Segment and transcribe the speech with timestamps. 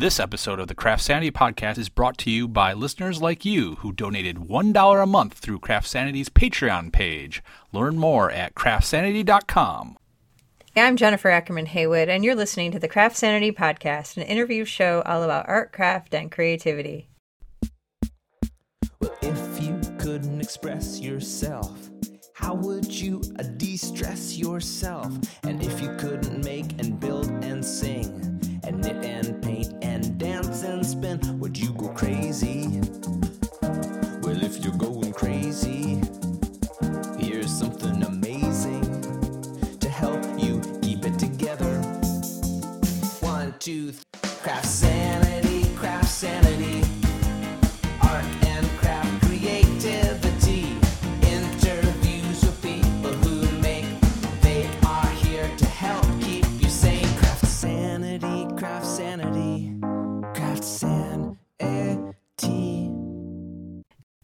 [0.00, 3.92] This episode of the CraftSanity podcast is brought to you by listeners like you who
[3.92, 7.42] donated $1 a month through CraftSanity's Patreon page.
[7.70, 9.98] Learn more at craftsanity.com.
[10.74, 15.02] I'm Jennifer Ackerman Haywood, and you're listening to the Craft Sanity podcast, an interview show
[15.04, 17.10] all about art, craft, and creativity.
[19.02, 21.90] Well, if you couldn't express yourself,
[22.32, 25.12] how would you uh, de stress yourself?
[25.42, 29.72] And if you couldn't make and build and sing, and knit and paint
[30.70, 32.80] and spin, would you go crazy?
[34.22, 36.00] Well, if you're going crazy,
[37.18, 38.82] here's something amazing
[39.80, 41.74] to help you keep it together.
[43.20, 44.09] One, two, three.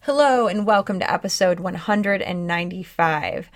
[0.06, 3.50] Hello, and welcome to episode 195.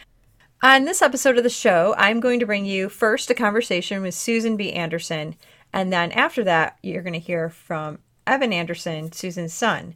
[0.64, 4.16] On this episode of the show, I'm going to bring you first a conversation with
[4.16, 4.72] Susan B.
[4.72, 5.36] Anderson,
[5.72, 9.94] and then after that, you're going to hear from Evan Anderson, Susan's son.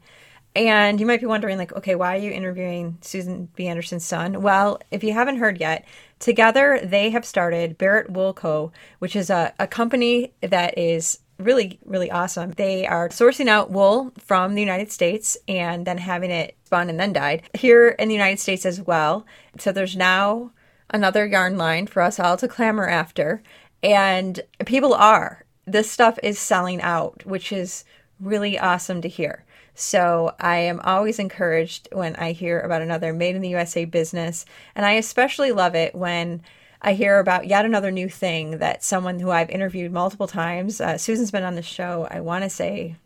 [0.55, 3.67] And you might be wondering, like, okay, why are you interviewing Susan B.
[3.67, 4.41] Anderson's son?
[4.41, 5.85] Well, if you haven't heard yet,
[6.21, 11.79] together they have started Barrett Wool Co., which is a, a company that is really,
[11.85, 12.53] really awesome.
[12.53, 16.99] They are sourcing out wool from the United States and then having it spun and
[16.99, 19.27] then dyed here in the United States as well.
[19.59, 20.53] So there's now
[20.91, 23.43] another yarn line for us all to clamor after.
[23.83, 25.45] And people are.
[25.67, 27.85] This stuff is selling out, which is
[28.21, 29.45] really awesome to hear.
[29.75, 34.47] So I am always encouraged when I hear about another made in the USA business.
[34.75, 36.43] And I especially love it when
[36.87, 40.99] I hear about yet another new thing that someone who I've interviewed multiple times, uh,
[40.99, 42.97] Susan's been on the show, I want to say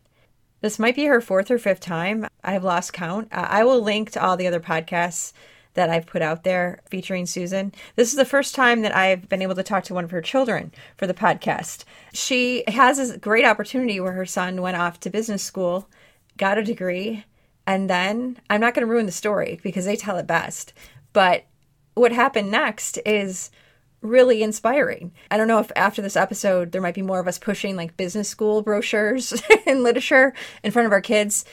[0.61, 2.27] this might be her fourth or fifth time.
[2.43, 3.29] I've lost count.
[3.31, 5.33] Uh, I will link to all the other podcasts
[5.75, 7.73] that I've put out there featuring Susan.
[7.95, 10.23] This is the first time that I've been able to talk to one of her
[10.23, 11.85] children for the podcast.
[12.13, 15.89] She has a great opportunity where her son went off to business school,
[16.37, 17.25] got a degree,
[17.65, 20.73] and then I'm not going to ruin the story because they tell it best.
[21.13, 21.45] But
[21.95, 23.53] what happened next is
[24.01, 25.13] really inspiring.
[25.31, 27.97] I don't know if after this episode there might be more of us pushing like
[27.97, 31.45] business school brochures and literature in front of our kids.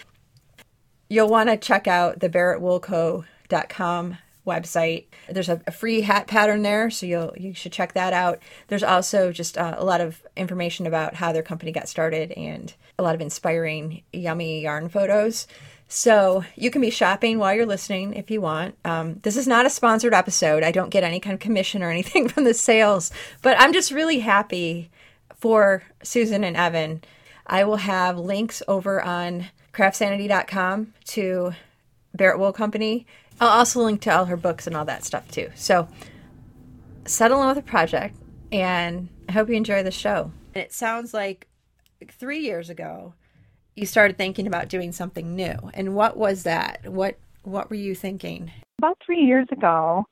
[1.09, 5.05] You'll want to check out the barrettwoolco.com website.
[5.29, 8.39] There's a, free hat pattern there, so you'll you should check that out.
[8.67, 12.73] There's also just uh, a lot of information about how their company got started and
[12.97, 15.47] a lot of inspiring yummy yarn photos.
[15.88, 18.75] So you can be shopping while you're listening if you want.
[18.84, 20.63] Um, this is not a sponsored episode.
[20.63, 23.91] I don't get any kind of commission or anything from the sales, but I'm just
[23.91, 24.90] really happy
[25.35, 27.03] for Susan and Evan.
[27.46, 31.53] I will have links over on craftsanity.com to
[32.13, 33.06] Barrett Wool Company.
[33.40, 35.52] I'll also link to all her books and all that stuff too.
[35.56, 35.88] So
[37.06, 38.16] settle in with a project,
[38.52, 40.31] and I hope you enjoy the show.
[40.56, 41.47] It sounds like
[42.09, 43.13] three years ago
[43.75, 45.55] you started thinking about doing something new.
[45.73, 46.87] And what was that?
[46.91, 48.51] What what were you thinking?
[48.79, 50.05] About 3 years ago,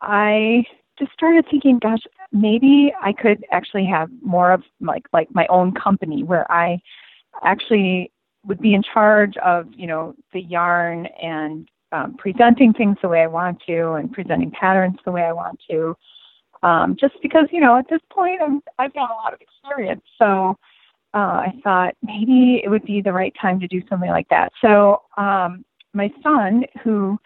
[0.00, 0.64] I
[0.98, 5.72] just started thinking, gosh, maybe I could actually have more of like like my own
[5.72, 6.80] company where I
[7.42, 8.12] actually
[8.44, 13.22] would be in charge of, you know, the yarn and um, presenting things the way
[13.22, 15.96] I want to and presenting patterns the way I want to.
[16.62, 20.02] Um, just because, you know, at this point I'm, I've got a lot of experience.
[20.18, 20.56] So
[21.16, 24.52] uh, I thought maybe it would be the right time to do something like that.
[24.60, 27.18] So um, my son, who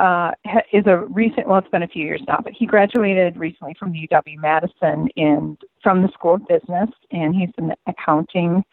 [0.00, 0.32] uh,
[0.72, 3.92] is a recent, well, it's been a few years now, but he graduated recently from
[3.92, 8.64] the UW Madison in from the School of Business, and he's an accounting,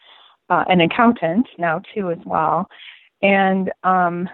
[0.50, 2.66] uh, an accountant now too as well.
[3.22, 4.28] And um,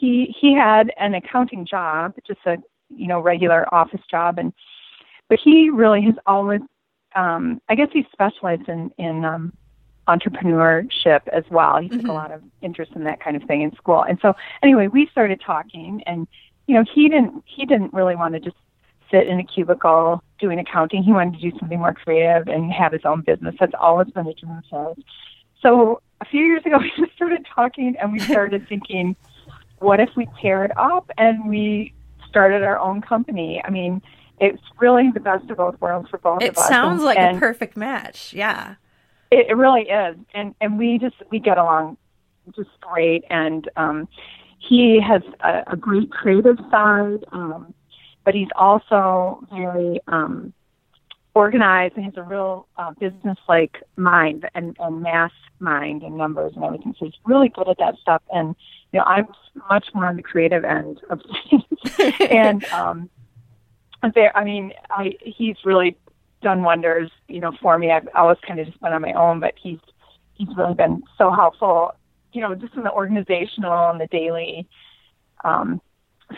[0.00, 2.56] he he had an accounting job, just a
[2.88, 4.52] you know regular office job, and
[5.28, 6.60] but he really has always
[7.14, 9.52] um, I guess he specialized in in um,
[10.10, 11.78] entrepreneurship as well.
[11.78, 12.10] He took mm-hmm.
[12.10, 14.02] a lot of interest in that kind of thing in school.
[14.02, 16.26] And so anyway, we started talking and
[16.66, 18.56] you know, he didn't he didn't really want to just
[19.10, 21.02] sit in a cubicle doing accounting.
[21.02, 23.54] He wanted to do something more creative and have his own business.
[23.58, 25.04] That's always been a dream of his.
[25.62, 29.16] So a few years ago we just started talking and we started thinking,
[29.78, 31.92] what if we pair it up and we
[32.28, 33.62] started our own company?
[33.64, 34.02] I mean,
[34.38, 36.64] it's really the best of both worlds for both it of us.
[36.64, 38.32] It sounds and, like and, a perfect match.
[38.32, 38.76] Yeah.
[39.30, 41.96] It, it really is, and and we just we get along
[42.54, 43.24] just great.
[43.30, 44.08] And um,
[44.58, 47.74] he has a, a great creative side, um,
[48.24, 50.52] but he's also very um,
[51.34, 56.52] organized and has a real uh, business like mind and, and math mind and numbers
[56.54, 56.94] and everything.
[56.98, 58.22] So he's really good at that stuff.
[58.32, 58.54] And,
[58.92, 59.26] you know, I'm
[59.68, 62.14] much more on the creative end of things.
[62.30, 63.10] and, um,
[64.14, 65.96] there, I mean, I, he's really
[66.42, 67.90] done wonders, you know, for me.
[67.90, 69.78] I've always kind of just been on my own, but he's,
[70.34, 71.92] he's really been so helpful,
[72.32, 74.68] you know, just in the organizational and the daily,
[75.44, 75.80] um,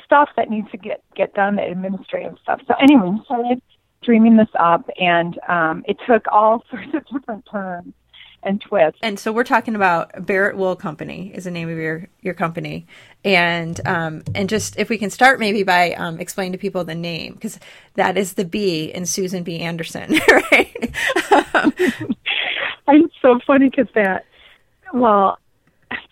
[0.05, 2.61] stuff that needs to get, get done, the administrative stuff.
[2.67, 3.63] So anyway, we started
[4.03, 7.95] dreaming this up, and um, it took all sorts of different turns
[8.43, 8.99] and twists.
[9.03, 12.87] And so we're talking about Barrett Wool Company is the name of your your company,
[13.25, 16.95] and um, and just if we can start maybe by um, explaining to people the
[16.95, 17.59] name because
[17.95, 19.61] that is the B in Susan B.
[19.61, 20.93] Anderson, right
[22.89, 24.25] i'm so funny because that
[24.93, 25.39] well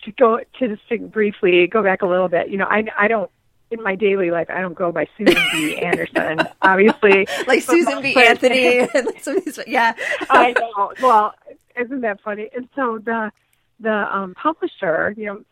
[0.03, 3.29] to go to just briefly go back a little bit you know i i don't
[3.71, 5.77] in my daily life, I don't go by Susan B.
[5.81, 7.25] Anderson, obviously.
[7.47, 8.13] like Susan B.
[8.15, 8.85] Anthony.
[9.65, 9.93] yeah.
[10.29, 10.91] I know.
[11.01, 11.33] Well,
[11.79, 12.49] isn't that funny?
[12.55, 13.31] And so the
[13.79, 15.43] the um, publisher, you know,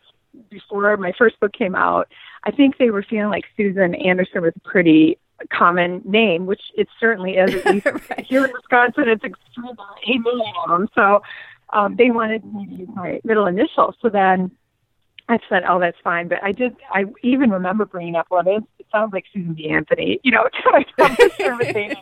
[0.50, 2.08] before my first book came out,
[2.44, 5.18] I think they were feeling like Susan Anderson was a pretty
[5.52, 7.54] common name, which it certainly is.
[7.84, 8.26] Right.
[8.26, 9.76] here in Wisconsin, it's extremely
[10.06, 10.88] a million of them.
[10.94, 11.22] So
[11.70, 13.94] um, they wanted me to use my middle initial.
[14.00, 14.50] So then
[15.28, 16.76] I said, "Oh, that's fine." But I did.
[16.92, 19.68] I even remember bringing up, "Well, it, it sounds like Susan B.
[19.70, 21.98] Anthony," you know, to my publisher, but they didn't,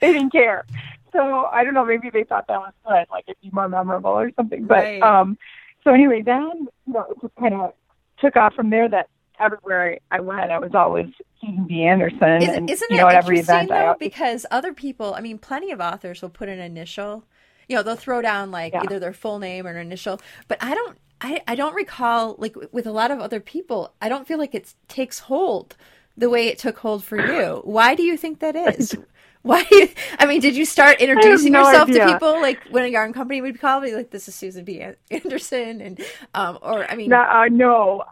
[0.00, 0.64] they didn't care.
[1.12, 1.84] So I don't know.
[1.84, 4.64] Maybe they thought that was good, like it'd be more memorable or something.
[4.64, 5.02] But right.
[5.02, 5.38] um,
[5.84, 7.72] so anyway, then you know, it just kind of
[8.20, 8.88] took off from there.
[8.88, 9.08] That
[9.40, 11.06] everywhere I went, I was always
[11.40, 11.82] Susan B.
[11.84, 13.96] Anderson, Is, and isn't you know, it every interesting though?
[13.98, 17.24] Because other people, I mean, plenty of authors will put an initial.
[17.68, 18.82] You know, they'll throw down like Yeah.
[18.84, 20.98] either their full name or an initial, but I don't.
[21.20, 23.92] I, I don't recall like with a lot of other people.
[24.00, 25.76] I don't feel like it takes hold
[26.16, 27.60] the way it took hold for you.
[27.64, 28.96] Why do you think that is?
[29.48, 29.64] Why?
[30.18, 33.40] I mean, did you start introducing no yourself to people like when a yarn company
[33.40, 34.84] would call me like this is Susan B.
[35.10, 36.00] Anderson and
[36.34, 38.04] um or I mean no, uh, no,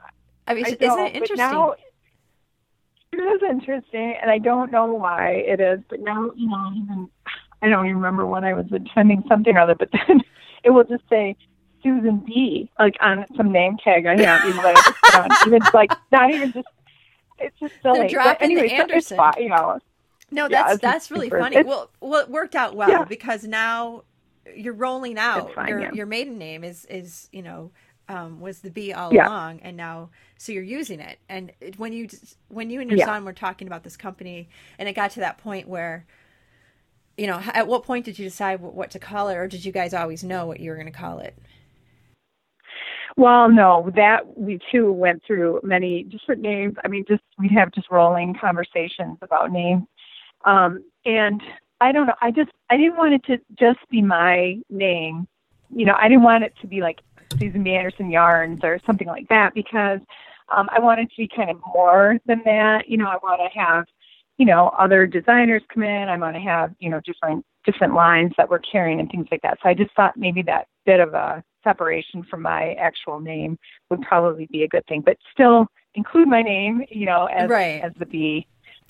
[0.49, 1.37] I mean I isn't it interesting?
[1.37, 1.75] now
[3.12, 5.81] it is interesting, and I don't know why it is.
[5.91, 7.11] But now, you know, even
[7.61, 9.75] I don't even remember when I was attending something or other.
[9.75, 10.23] But then
[10.65, 11.37] it will just say
[11.83, 12.71] Susan B.
[12.79, 15.31] like on some name tag I have, even, that I just put on.
[15.49, 16.69] even like not even just.
[17.38, 18.00] It's just silly.
[18.00, 19.17] But dropping the anyway, so it's Anderson.
[19.19, 19.79] fine, you know.
[20.31, 21.62] No, Yeah, that's it's that's really super- funny.
[21.62, 23.05] Well, well, it worked out well Yeah.
[23.05, 24.02] because now
[24.55, 25.52] you're rolling out.
[25.55, 25.93] fine, your yeah.
[25.93, 27.70] your maiden name is is you know
[28.08, 29.28] um, was the B all Yeah.
[29.28, 31.19] along, and now so you're using it.
[31.28, 32.08] And when you
[32.49, 33.06] when you and your Yeah.
[33.06, 36.06] son were talking about this company, and it got to that point where.
[37.19, 39.64] You know, at what point did you decide what, what to call it, or did
[39.64, 41.34] you guys always know what you were going to call it?
[43.17, 46.75] Well, no, that we too went through many different names.
[46.84, 49.84] I mean, just we'd have just rolling conversations about names.
[50.47, 51.43] Um, and
[51.81, 55.29] I don't know, I just I didn't want it to just be my name.
[55.71, 57.01] You know, I didn't want it to be like
[57.39, 57.75] Susan B.
[57.75, 60.01] Anderson Yarns or something like that because
[60.49, 62.89] um, I wanted to be kind of more than that.
[62.89, 63.85] You know, I want to have,
[64.39, 66.09] you know, other designers come in.
[66.09, 69.43] I want to have, you know, different different lines that we're carrying and things like
[69.43, 69.59] that.
[69.63, 73.59] So I just thought maybe that bit of a separation from my actual name
[73.91, 77.83] would probably be a good thing, but still include my name, you know, as Right.
[77.83, 78.47] as the B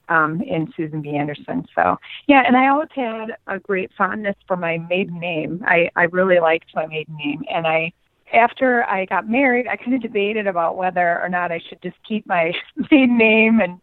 [0.08, 1.16] um, in Susan B.
[1.16, 1.66] Anderson.
[1.74, 5.62] So yeah, and I always had a great fondness for my maiden name.
[5.66, 7.92] I I really liked my maiden name, and I
[8.32, 11.96] after I got married, I kind of debated about whether or not I should just
[12.06, 12.52] keep my
[12.90, 13.80] maiden name and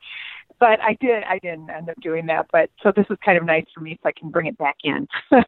[0.60, 2.48] but I did I didn't end up doing that.
[2.51, 4.77] But so this was kind of nice for me so I can bring it back
[4.84, 5.08] in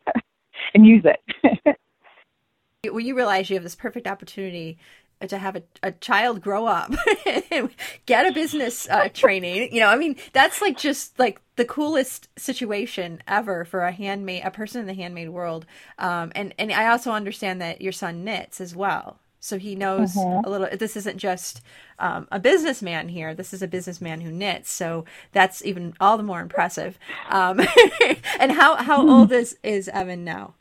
[0.74, 1.78] and use it.
[2.94, 4.78] when you realize you have this perfect opportunity
[5.28, 6.94] to have a, a child grow up
[8.06, 12.28] get a business uh, training you know i mean that's like just like the coolest
[12.38, 15.66] situation ever for a handmade a person in the handmade world.
[15.98, 19.20] Um, and and i also understand that your son knits as well.
[19.40, 21.62] So he knows a little this isn't just
[22.00, 23.36] um, a businessman here.
[23.36, 24.72] This is a businessman who knits.
[24.72, 26.98] So that's even all the more impressive.
[27.30, 27.62] Um,
[28.40, 30.56] and how how old is is evan now?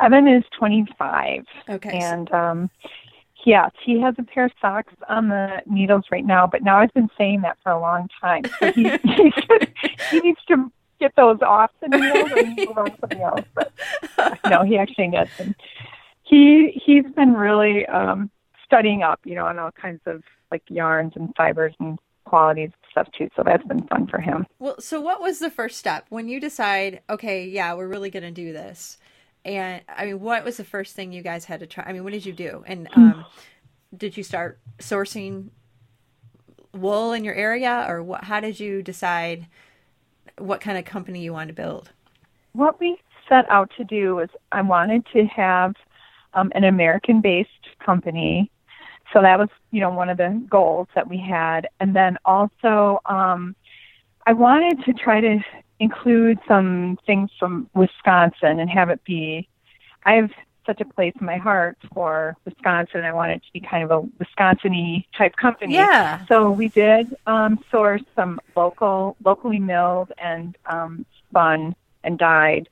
[0.00, 1.44] Evan is 25.
[1.68, 1.98] Okay.
[1.98, 2.70] And um,
[3.48, 6.92] yes, he has a pair of socks on the needles right now, but now I've
[6.92, 8.42] been saying that for a long time.
[8.60, 9.32] So he, he,
[10.10, 13.44] he needs to get those off the needles and move on to something else.
[13.54, 13.72] But
[14.50, 15.28] no, he actually does.
[15.38, 15.54] And
[16.24, 18.30] he he's been really um,
[18.64, 22.90] studying up, you know, on all kinds of like yarns and fibers and qualities and
[22.90, 23.30] stuff too.
[23.34, 24.46] So that's been fun for him.
[24.58, 28.24] Well, so what was the first step when you decide, okay, yeah, we're really going
[28.24, 28.98] to do this?
[29.48, 31.84] And I mean, what was the first thing you guys had to try?
[31.86, 32.64] I mean, what did you do?
[32.66, 33.24] And um,
[33.96, 35.48] did you start sourcing
[36.74, 38.24] wool in your area, or what?
[38.24, 39.46] How did you decide
[40.36, 41.90] what kind of company you wanted to build?
[42.58, 45.74] what we set out to do was I wanted to have
[46.34, 48.50] um, an American-based company.
[49.12, 53.00] So that was, you know, one of the goals that we had, and then also
[53.06, 53.54] um,
[54.26, 55.38] I wanted to try to
[55.80, 59.48] include some things from Wisconsin and have it be.
[60.04, 60.30] I have
[60.66, 63.04] such a place in my heart for Wisconsin.
[63.04, 65.74] I want it to be kind of a Wisconsin-y type company.
[65.74, 66.26] Yeah.
[66.26, 72.68] So we did um, source some local, locally milled and um, spun and dyed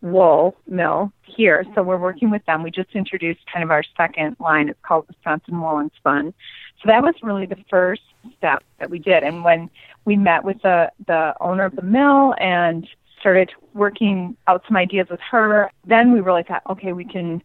[0.00, 1.64] wool mill here.
[1.74, 2.62] So we're working with them.
[2.62, 4.68] We just introduced kind of our second line.
[4.68, 6.32] It's called Wisconsin Woolen Spun.
[6.82, 8.02] So that was really the first
[8.36, 9.22] step that we did.
[9.22, 9.70] And when
[10.04, 12.86] we met with the the owner of the mill and
[13.20, 17.42] started working out some ideas with her, then we really thought, okay, we can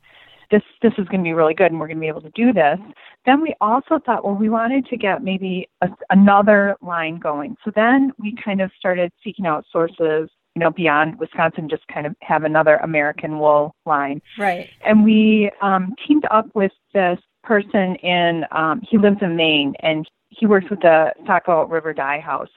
[0.51, 2.31] this this is going to be really good and we're going to be able to
[2.31, 2.79] do this.
[3.25, 7.55] Then we also thought, well, we wanted to get maybe a, another line going.
[7.63, 12.05] So then we kind of started seeking out sources you know, beyond Wisconsin, just kind
[12.05, 14.21] of have another American wool line.
[14.38, 14.69] Right.
[14.83, 20.05] And we um, teamed up with this person in, um, he lives in Maine and
[20.29, 22.50] he works with the Saco River Dye House.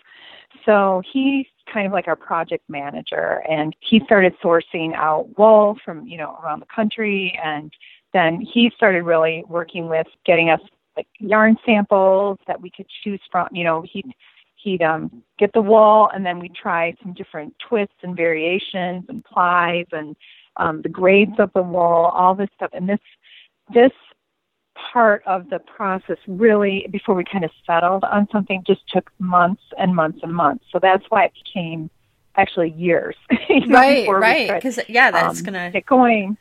[0.65, 6.07] So he's kind of like our project manager and he started sourcing out wool from,
[6.07, 7.73] you know, around the country and
[8.13, 10.61] then he started really working with getting us
[10.97, 13.49] like yarn samples that we could choose from.
[13.53, 14.05] You know, he
[14.57, 19.25] he'd um, get the wool and then we'd try some different twists and variations and
[19.25, 20.15] plies and
[20.59, 22.71] um, the grades of the wool, all this stuff.
[22.73, 23.01] And this
[23.73, 23.93] this
[24.75, 29.63] part of the process really, before we kind of settled on something, just took months
[29.79, 30.65] and months and months.
[30.73, 31.91] So that's why it became
[32.37, 33.17] actually years.
[33.49, 34.55] you know, right, right.
[34.55, 36.37] Because yeah, that's um, gonna get going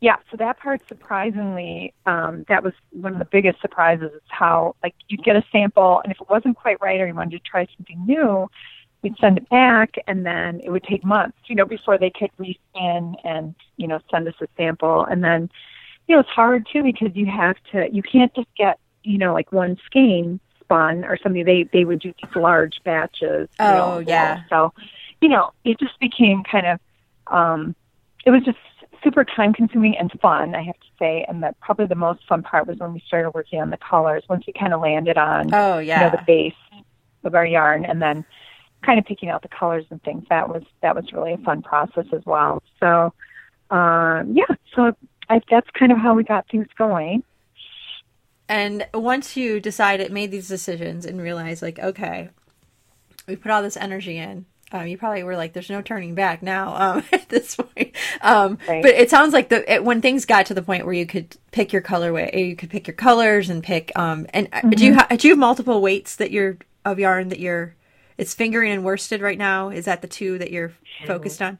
[0.00, 4.76] yeah, so that part surprisingly, um, that was one of the biggest surprises is how
[4.82, 7.50] like you'd get a sample and if it wasn't quite right or you wanted to
[7.50, 8.48] try something new,
[9.02, 12.30] we'd send it back and then it would take months, you know, before they could
[12.38, 15.04] respin and, you know, send us a sample.
[15.06, 15.50] And then,
[16.06, 19.32] you know, it's hard too because you have to you can't just get, you know,
[19.32, 21.44] like one skein spun or something.
[21.44, 23.48] They they would do these large batches.
[23.58, 24.42] Oh you know, yeah.
[24.48, 24.72] So,
[25.20, 26.80] you know, it just became kind of
[27.26, 27.74] um
[28.24, 28.58] it was just
[29.02, 31.24] super time consuming and fun, I have to say.
[31.28, 34.24] And that probably the most fun part was when we started working on the colors.
[34.28, 36.82] Once we kind of landed on, oh yeah, you know, the base
[37.24, 38.24] of our yarn, and then
[38.82, 40.24] kind of picking out the colors and things.
[40.30, 42.62] That was that was really a fun process as well.
[42.80, 43.12] So,
[43.70, 44.96] um, yeah, so
[45.28, 47.22] I, that's kind of how we got things going.
[48.48, 52.30] And once you decided, made these decisions, and realized, like, okay,
[53.26, 56.42] we put all this energy in um, you probably were like, "There's no turning back
[56.42, 58.82] now." Um, at this point, um, right.
[58.82, 61.36] but it sounds like the it, when things got to the point where you could
[61.52, 63.92] pick your colorway, you could pick your colors and pick.
[63.96, 64.70] Um, and mm-hmm.
[64.70, 67.74] do you ha- do you have multiple weights that you're of yarn that you're?
[68.18, 69.68] It's fingering and worsted right now.
[69.68, 70.72] Is that the two that you're
[71.06, 71.58] focused on?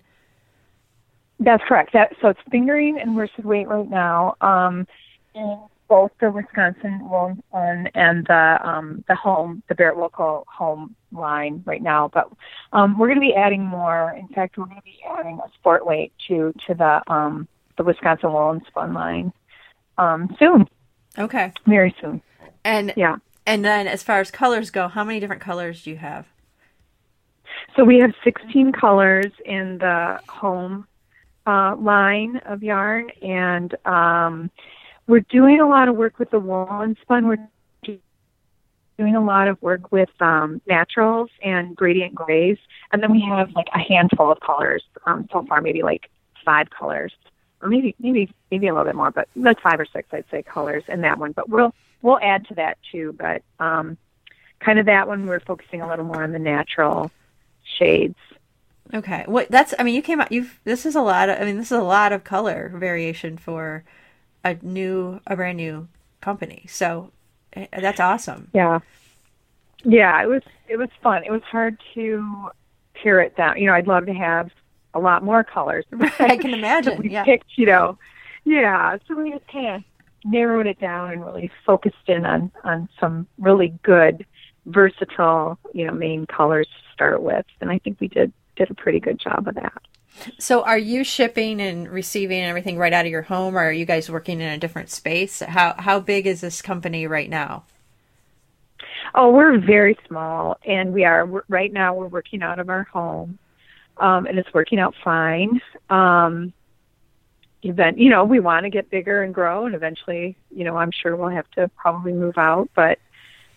[1.38, 1.92] That's correct.
[1.92, 4.36] That so it's fingering and worsted weight right now.
[4.40, 4.86] Um,
[5.34, 10.44] and both the Wisconsin wool one and the um, the home, the Barrett Wool Co.
[10.48, 12.10] home line right now.
[12.12, 12.30] But
[12.72, 14.14] um, we're going to be adding more.
[14.18, 17.84] In fact, we're going to be adding a sport weight to to the um, the
[17.84, 19.32] Wisconsin woolen spun line
[19.98, 20.68] um, soon.
[21.18, 21.52] Okay.
[21.66, 22.22] Very soon.
[22.64, 23.16] And yeah.
[23.46, 26.26] And then, as far as colors go, how many different colors do you have?
[27.76, 30.86] So we have 16 colors in the home
[31.46, 34.50] uh, line of yarn, and um,
[35.06, 37.28] we're doing a lot of work with the woolen spun.
[37.28, 37.48] We're
[38.98, 42.58] doing a lot of work with um, naturals and gradient grays,
[42.92, 46.10] and then we have like a handful of colors um, so far, maybe like
[46.44, 47.12] five colors,
[47.62, 50.42] or maybe maybe maybe a little bit more, but like five or six, I'd say,
[50.42, 51.32] colors in that one.
[51.32, 53.14] But we'll we'll add to that too.
[53.18, 53.96] But um,
[54.60, 57.10] kind of that one, we're focusing a little more on the natural
[57.78, 58.16] shades.
[58.94, 60.32] Okay, what that's I mean, you came out.
[60.32, 63.36] You've this is a lot of I mean, this is a lot of color variation
[63.36, 63.84] for
[64.44, 65.88] a new, a brand new
[66.20, 66.66] company.
[66.68, 67.10] So
[67.52, 68.48] eh, that's awesome.
[68.54, 68.80] Yeah.
[69.84, 71.24] Yeah, it was it was fun.
[71.24, 72.48] It was hard to
[72.94, 73.58] pare it down.
[73.58, 74.50] You know, I'd love to have
[74.94, 75.84] a lot more colors.
[76.18, 76.98] I can imagine.
[76.98, 77.24] we yeah.
[77.24, 77.98] picked, you know,
[78.44, 78.98] yeah.
[79.06, 79.84] So we just kind of
[80.24, 84.26] narrowed it down and really focused in on on some really good,
[84.66, 87.46] versatile, you know, main colors to start with.
[87.60, 89.82] And I think we did did a pretty good job of that.
[90.38, 93.84] So, are you shipping and receiving everything right out of your home, or are you
[93.84, 95.40] guys working in a different space?
[95.40, 97.64] How how big is this company right now?
[99.14, 101.94] Oh, we're very small, and we are right now.
[101.94, 103.38] We're working out of our home,
[103.98, 105.60] um, and it's working out fine.
[105.90, 106.52] Um,
[107.62, 110.90] event, you know, we want to get bigger and grow, and eventually, you know, I'm
[110.92, 112.70] sure we'll have to probably move out.
[112.74, 112.98] But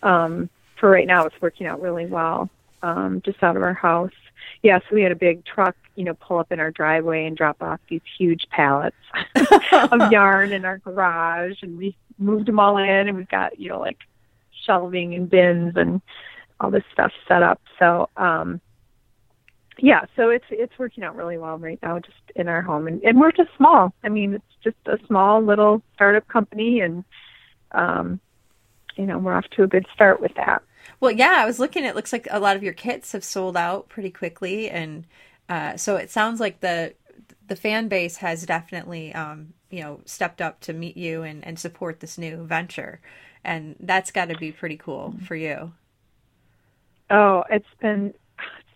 [0.02, 2.50] um, for right now, it's working out really well.
[2.82, 4.12] um, just out of our house.
[4.62, 7.36] Yeah, so we had a big truck, you know, pull up in our driveway and
[7.36, 8.96] drop off these huge pallets
[9.72, 13.70] of yarn in our garage, and we moved them all in, and we've got you
[13.70, 13.98] know like
[14.66, 16.02] shelving and bins and
[16.60, 17.60] all this stuff set up.
[17.78, 18.60] So um,
[19.78, 23.02] yeah, so it's it's working out really well right now, just in our home, and,
[23.02, 23.94] and we're just small.
[24.04, 27.04] I mean, it's just a small little startup company, and
[27.72, 28.20] um,
[28.96, 30.62] you know, we're off to a good start with that.
[30.98, 31.84] Well, yeah, I was looking.
[31.84, 35.06] It looks like a lot of your kits have sold out pretty quickly, and
[35.48, 36.94] uh, so it sounds like the
[37.48, 41.58] the fan base has definitely, um, you know, stepped up to meet you and, and
[41.58, 43.00] support this new venture,
[43.44, 45.72] and that's got to be pretty cool for you.
[47.10, 48.14] Oh, it's been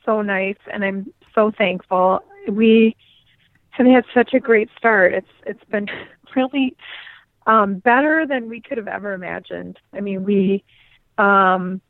[0.04, 2.24] so nice, and I'm so thankful.
[2.48, 2.96] We
[3.70, 5.14] have had such a great start.
[5.14, 5.88] It's it's been
[6.36, 6.76] really
[7.46, 9.78] um, better than we could have ever imagined.
[9.92, 10.64] I mean, we
[11.18, 11.80] um,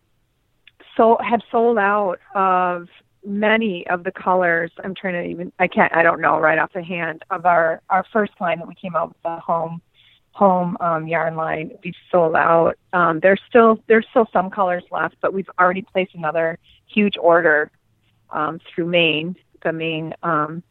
[0.96, 2.88] so have sold out of
[3.24, 4.70] many of the colors.
[4.82, 7.80] I'm trying to even I can't I don't know right off the hand of our
[7.90, 9.80] our first line that we came out with the home
[10.32, 11.70] home um, yarn line.
[11.84, 12.76] We've sold out.
[12.92, 17.70] Um, there's still there's still some colors left, but we've already placed another huge order
[18.30, 20.62] um, through Maine, the Maine um,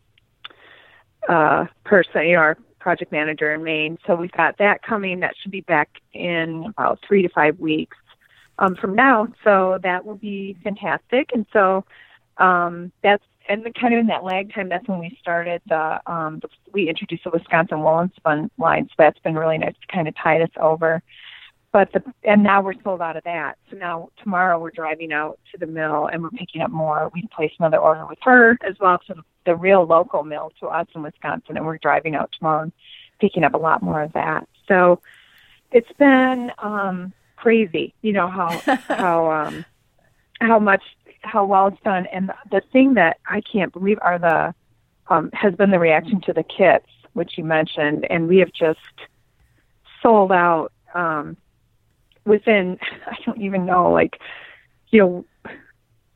[1.29, 3.97] uh, person, you know, our project manager in Maine.
[4.05, 5.21] So we've got that coming.
[5.21, 7.97] That should be back in about three to five weeks
[8.59, 9.27] um, from now.
[9.43, 11.31] So that will be fantastic.
[11.33, 11.85] And so
[12.37, 15.99] um, that's and the, kind of in that lag time, that's when we started the,
[16.11, 18.87] um, the we introduced the Wisconsin woolen spun line.
[18.87, 21.01] So that's been really nice to kind of tide us over.
[21.71, 23.57] But the and now we're sold out of that.
[23.69, 27.09] So now tomorrow we're driving out to the mill and we're picking up more.
[27.13, 30.67] We placed another order with her as well to the, the real local mill to
[30.67, 32.71] us in Wisconsin, and we're driving out tomorrow and
[33.19, 34.47] picking up a lot more of that.
[34.67, 35.01] So
[35.71, 37.11] it's been um,
[37.43, 38.49] crazy, you know how
[38.87, 39.65] how um,
[40.39, 40.81] how much
[41.21, 42.07] how well it's done.
[42.11, 44.55] And the thing that I can't believe are the
[45.13, 48.79] um, has been the reaction to the kits, which you mentioned, and we have just
[50.01, 51.35] sold out um,
[52.25, 54.19] within I don't even know like
[54.89, 55.25] you know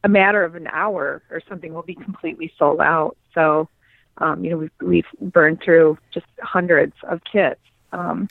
[0.06, 3.18] a matter of an hour or something will be completely sold out.
[3.34, 3.68] So
[4.20, 7.60] um, you know we've we've burned through just hundreds of kits.
[7.92, 8.30] Um,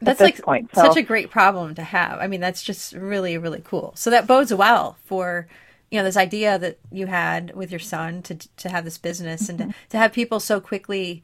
[0.00, 0.82] that's like point, so.
[0.82, 2.18] such a great problem to have.
[2.18, 3.92] I mean, that's just really really cool.
[3.96, 5.46] So that bodes well for
[5.90, 9.44] you know this idea that you had with your son to to have this business
[9.44, 9.50] mm-hmm.
[9.50, 9.88] and to, mm-hmm.
[9.90, 11.22] to have people so quickly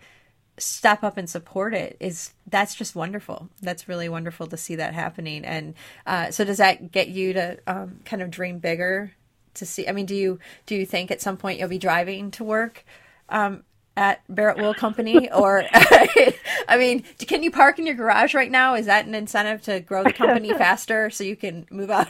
[0.58, 4.94] step up and support it is that's just wonderful that's really wonderful to see that
[4.94, 5.74] happening and
[6.06, 9.10] uh, so does that get you to um, kind of dream bigger
[9.54, 12.30] to see i mean do you do you think at some point you'll be driving
[12.30, 12.84] to work
[13.30, 13.64] um,
[14.00, 15.30] at Barrett Wool Company?
[15.32, 18.74] or, I mean, can you park in your garage right now?
[18.74, 22.08] Is that an incentive to grow the company faster so you can move out,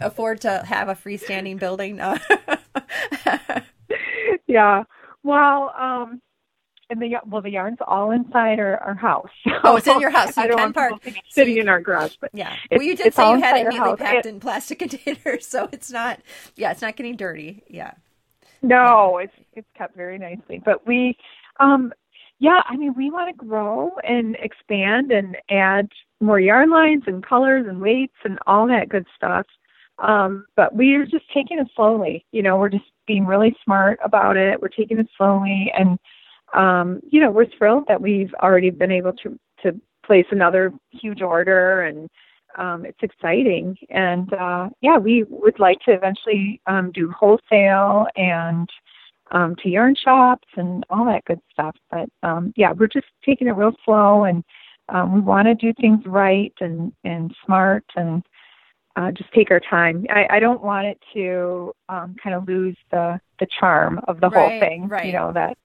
[0.00, 2.00] afford to have a freestanding building?
[4.46, 4.84] yeah.
[5.22, 6.22] Well, um,
[6.90, 9.30] and the well, the yarn's all inside our, our house.
[9.64, 10.34] oh, it's in your house.
[10.34, 10.94] So you I don't can park.
[11.28, 12.56] sitting in our garage, but yeah.
[12.70, 16.20] Well, you did say you had it neatly packed in plastic containers, so it's not.
[16.56, 17.62] Yeah, it's not getting dirty.
[17.68, 17.92] Yeah.
[18.62, 20.62] No, it's it's kept very nicely.
[20.64, 21.16] But we,
[21.60, 21.92] um,
[22.38, 25.88] yeah, I mean, we want to grow and expand and add
[26.20, 29.46] more yarn lines and colors and weights and all that good stuff.
[29.98, 32.24] Um, but we are just taking it slowly.
[32.32, 34.60] You know, we're just being really smart about it.
[34.60, 35.98] We're taking it slowly, and
[36.54, 41.22] um, you know, we're thrilled that we've already been able to to place another huge
[41.22, 42.08] order and
[42.56, 43.76] um, it's exciting.
[43.90, 48.68] And uh, yeah, we would like to eventually um, do wholesale and
[49.30, 51.76] um, to yarn shops and all that good stuff.
[51.90, 54.44] But um, yeah, we're just taking it real slow, and
[54.88, 58.22] um, we want to do things right and and smart and
[58.96, 60.06] uh, just take our time.
[60.10, 64.28] I, I don't want it to um, kind of lose the the charm of the
[64.28, 64.88] right, whole thing.
[64.88, 65.06] Right.
[65.06, 65.56] You know that.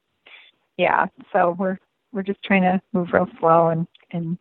[0.78, 1.08] Yeah.
[1.34, 1.78] So we're
[2.14, 4.38] we're just trying to move real slow and and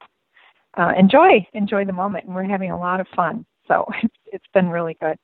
[0.77, 3.47] uh, enjoy enjoy the moment, and we're having a lot of fun.
[3.69, 5.17] So it's it's been really good.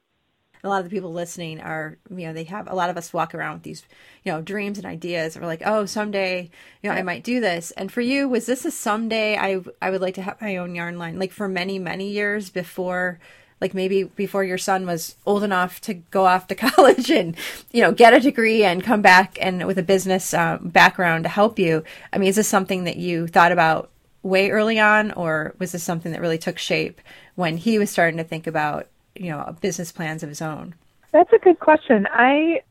[0.64, 3.12] A lot of the people listening are, you know, they have a lot of us
[3.12, 3.82] walk around with these,
[4.22, 5.36] you know, dreams and ideas.
[5.36, 7.72] We're like, oh, someday, you know, I might do this.
[7.72, 9.36] And for you, was this a someday?
[9.36, 12.50] I I would like to have my own yarn line, like for many many years
[12.50, 13.18] before
[13.62, 17.36] like maybe before your son was old enough to go off to college and
[17.70, 21.30] you know get a degree and come back and with a business uh, background to
[21.30, 23.91] help you i mean is this something that you thought about
[24.22, 27.00] way early on, or was this something that really took shape
[27.34, 30.74] when he was starting to think about, you know, business plans of his own?
[31.12, 32.06] That's a good question.
[32.10, 32.62] I,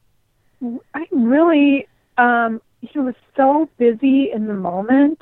[0.93, 1.87] I really,
[2.17, 5.21] um, he was so busy in the moment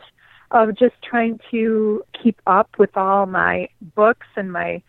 [0.51, 4.81] of just trying to keep up with all my books and my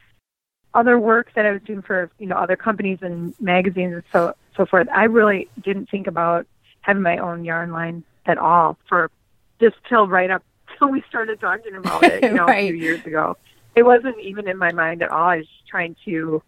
[0.72, 4.34] other work that I was doing for you know other companies and magazines and so
[4.56, 6.46] so forth, I really didn't think about
[6.82, 9.10] having my own yarn line at all for
[9.60, 10.42] just till right up
[10.80, 12.64] till we started talking about it, you know, right.
[12.64, 13.36] a few years ago.
[13.76, 15.28] It wasn't even in my mind at all.
[15.28, 16.42] I was trying to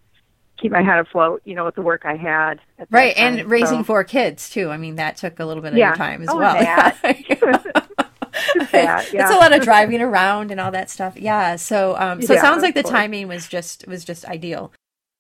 [0.61, 2.61] keep my head afloat, you know, with the work I had.
[2.91, 3.39] Right, time.
[3.39, 4.71] and raising So- four kids too.
[4.71, 5.89] I mean, that took a little bit of Yeah.
[5.91, 6.55] your time as Oh, well.
[6.55, 6.99] that.
[8.73, 9.23] that, yeah.
[9.23, 11.17] It's a lot of driving around and all that stuff.
[11.17, 11.57] Yeah.
[11.57, 12.93] So, um, so it sounds like the course.
[12.93, 14.73] timing was just was just ideal.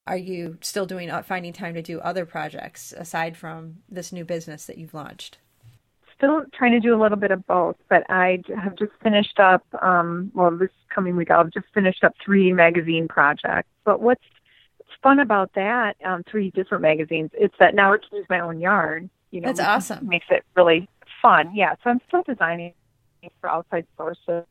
[0.06, 4.24] Are you still doing uh, finding time to do other projects aside from this new
[4.24, 5.38] business that you've launched?
[6.22, 9.64] Still trying to do a little bit of both, but I have just finished up,
[9.82, 13.68] um, well, this coming week, I've just finished up three magazine projects.
[13.84, 14.22] But what's
[15.02, 18.60] fun about that, um, three different magazines, it's that now I can use my own
[18.60, 19.10] yarn.
[19.32, 20.08] You know, That's awesome.
[20.08, 20.88] Makes it really
[21.20, 21.50] fun.
[21.54, 22.74] Yeah, so I'm still designing
[23.40, 24.44] for outside sources,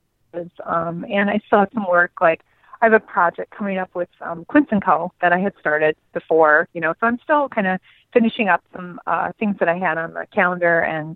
[0.65, 2.41] um, and I still have some work like.
[2.83, 5.11] I have a project coming up with um, Quince Co.
[5.21, 7.79] that I had started before, you know, so I'm still kind of
[8.11, 11.15] finishing up some uh, things that I had on the calendar and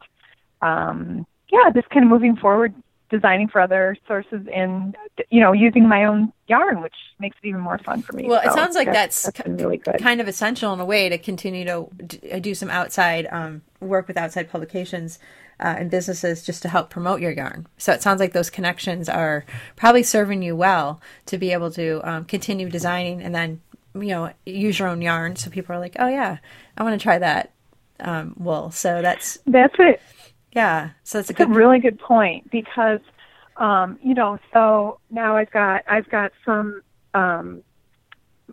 [0.66, 2.74] um, yeah, just kind of moving forward,
[3.10, 4.96] designing for other sources and
[5.30, 8.26] you know using my own yarn, which makes it even more fun for me.
[8.28, 10.00] Well, it sounds like that's, that's really good.
[10.00, 11.88] kind of essential in a way to continue to
[12.34, 15.20] uh, do some outside um, work with outside publications
[15.60, 17.68] uh, and businesses just to help promote your yarn.
[17.78, 22.02] So it sounds like those connections are probably serving you well to be able to
[22.04, 23.62] um, continue designing and then
[23.94, 25.36] you know use your own yarn.
[25.36, 26.40] So people are like, oh yeah,
[26.78, 27.52] I want to try that
[28.00, 28.72] um, wool.
[28.72, 30.02] So that's That's it.
[30.56, 30.90] Yeah.
[31.04, 31.56] So it's a It's a good.
[31.56, 33.02] really good point because
[33.58, 36.82] um, you know, so now I've got I've got some
[37.14, 37.62] um,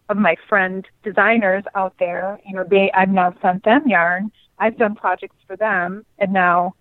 [0.08, 2.38] of my friend designers out there.
[2.46, 4.30] You know, they I've now sent them yarn.
[4.58, 6.74] I've done projects for them, and now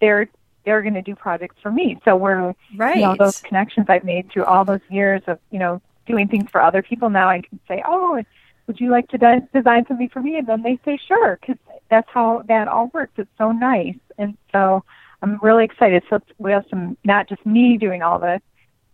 [0.00, 0.28] they're
[0.64, 1.98] they're going to do projects for me.
[2.04, 2.96] So we're Right.
[2.96, 6.50] you know those connections I've made through all those years of you know doing things
[6.50, 7.10] for other people.
[7.10, 8.22] Now I can say, oh,
[8.68, 10.36] would you like to de- design something for me?
[10.36, 11.56] And then they say, sure, because
[11.90, 13.14] that's how that all works.
[13.16, 14.84] It's so nice, and so
[15.22, 16.04] I'm really excited.
[16.08, 18.40] So we have some not just me doing all the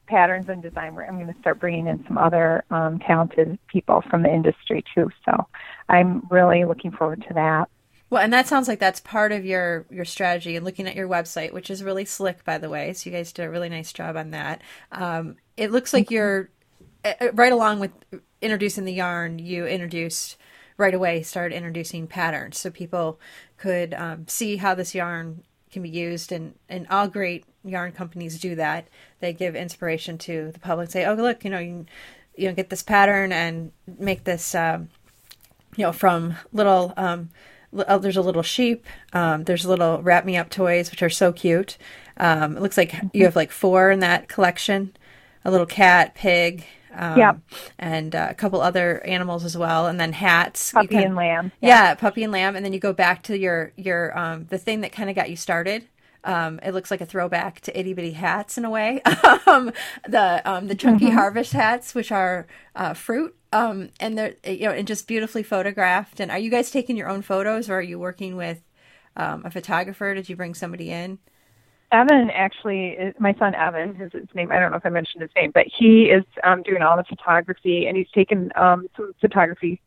[0.07, 1.07] patterns and design work.
[1.09, 5.11] I'm going to start bringing in some other um, talented people from the industry too.
[5.25, 5.47] So
[5.89, 7.69] I'm really looking forward to that.
[8.11, 10.57] Well, and that sounds like that's part of your your strategy.
[10.57, 13.33] And looking at your website, which is really slick, by the way, so you guys
[13.33, 14.63] did a really nice job on that.
[14.93, 16.49] Um, it looks like you're
[17.05, 17.91] uh, uh, right along with
[18.45, 19.39] introducing the yarn.
[19.39, 20.37] You introduced
[20.77, 23.19] right away, started introducing patterns, so people
[23.57, 26.31] could um, see how this yarn can be used.
[26.31, 28.89] And and all great yarn companies do that.
[29.21, 30.91] They give inspiration to the public.
[30.91, 31.89] Say, oh look, you know, you can,
[32.37, 34.55] you know, get this pattern and make this.
[34.55, 34.91] Um,
[35.77, 37.31] you know, from little, um,
[37.73, 38.87] li- oh, there's a little sheep.
[39.13, 41.77] Um, there's little wrap me up toys, which are so cute.
[42.17, 44.97] Um, it looks like you have like four in that collection,
[45.45, 46.65] a little cat, pig,
[46.97, 47.39] um, Yep.
[47.79, 50.73] and uh, a couple other animals as well, and then hats.
[50.73, 51.53] Puppy can- and lamb.
[51.61, 51.95] yeah.
[51.95, 54.93] puppy and lamb, and then you go back to your your um the thing that
[54.93, 55.87] kind of got you started.
[56.27, 59.03] Um, it looks like a throwback to itty bitty hats in a way.
[59.47, 59.71] um,
[60.09, 64.71] the um, the chunky harvest hats, which are uh, fruit, um, and they're you know
[64.73, 66.21] and just beautifully photographed.
[66.21, 68.63] And are you guys taking your own photos, or are you working with
[69.17, 70.15] um, a photographer?
[70.15, 71.19] Did you bring somebody in?
[71.95, 74.51] Evan actually, is, my son Evan, is his name.
[74.51, 77.05] I don't know if I mentioned his name, but he is um, doing all the
[77.05, 79.81] photography, and he's taken um, some photography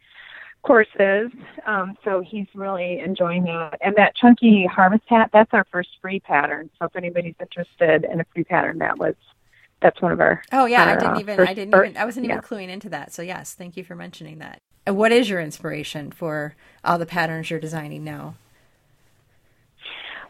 [0.64, 1.32] courses.
[1.66, 3.78] Um, so he's really enjoying that.
[3.82, 6.70] And that chunky harvest hat, that's our first free pattern.
[6.80, 9.16] So if anybody's interested in a free pattern, that was
[9.82, 10.42] that's one of our.
[10.52, 12.42] Oh yeah, I didn't uh, even first- I didn't even I wasn't even yeah.
[12.42, 13.14] cluing into that.
[13.14, 14.62] So yes, thank you for mentioning that.
[14.86, 18.36] And what is your inspiration for all the patterns you're designing now?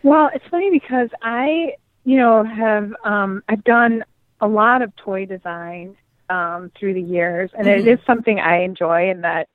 [0.04, 1.74] Well, it's funny because I,
[2.06, 4.04] you know, have um, I've done
[4.42, 5.96] a lot of toy design
[6.30, 9.48] um, through the years, and it is something I enjoy, and that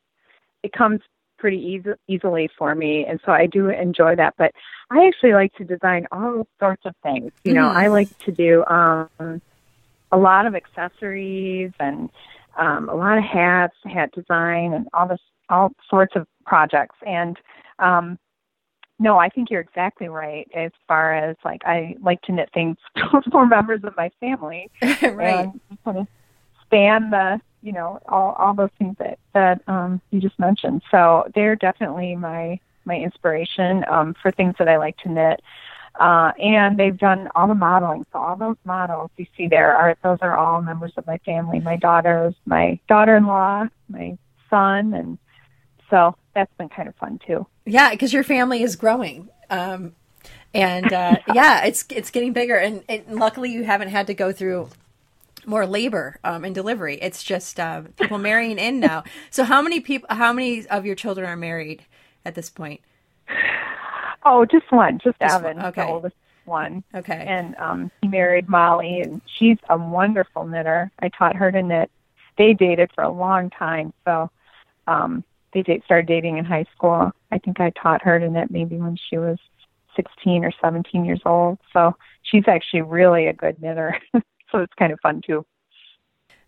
[0.63, 1.01] it comes
[1.39, 4.35] pretty easy, easily for me, and so I do enjoy that.
[4.39, 4.53] But
[4.91, 7.33] I actually like to design all sorts of things.
[7.45, 7.77] You know, Mhm.
[7.77, 9.43] I like to do um,
[10.11, 12.11] a lot of accessories and
[12.57, 17.39] um, a lot of hats, hat design, and all this, all sorts of projects, and
[17.79, 18.19] um,
[19.03, 20.49] no, I think you're exactly right.
[20.55, 22.77] As far as like, I like to knit things
[23.33, 25.01] for members of my family, right.
[25.03, 26.07] and just kind of
[26.63, 30.83] span the, you know, all all those things that that um, you just mentioned.
[30.91, 35.43] So they're definitely my my inspiration um, for things that I like to knit.
[36.01, 38.07] Uh, and they've done all the modeling.
[38.13, 41.59] So all those models you see there are those are all members of my family.
[41.59, 44.17] My daughters, my daughter-in-law, my
[44.49, 45.19] son, and
[45.91, 47.47] so that's been kind of fun too.
[47.65, 49.29] Yeah, because your family is growing.
[49.51, 49.95] Um,
[50.55, 54.33] and uh, yeah, it's it's getting bigger, and, and luckily you haven't had to go
[54.33, 54.69] through
[55.45, 56.99] more labor um, and delivery.
[57.01, 59.05] It's just uh, people marrying in now.
[59.31, 60.09] So how many people?
[60.15, 61.85] How many of your children are married
[62.25, 62.81] at this point?
[64.25, 65.83] Oh, just one, just, Just Evan, one, okay.
[65.83, 66.85] the oldest one.
[66.95, 67.25] Okay.
[67.27, 70.91] And um, he married Molly, and she's a wonderful knitter.
[71.01, 71.91] I taught her to knit.
[72.39, 74.31] They dated for a long time, so
[74.87, 77.11] um, they date, started dating in high school.
[77.31, 79.39] I think I taught her to knit maybe when she was
[79.97, 81.59] 16 or 17 years old.
[81.73, 83.97] So she's actually really a good knitter.
[84.15, 85.45] so it's kind of fun too.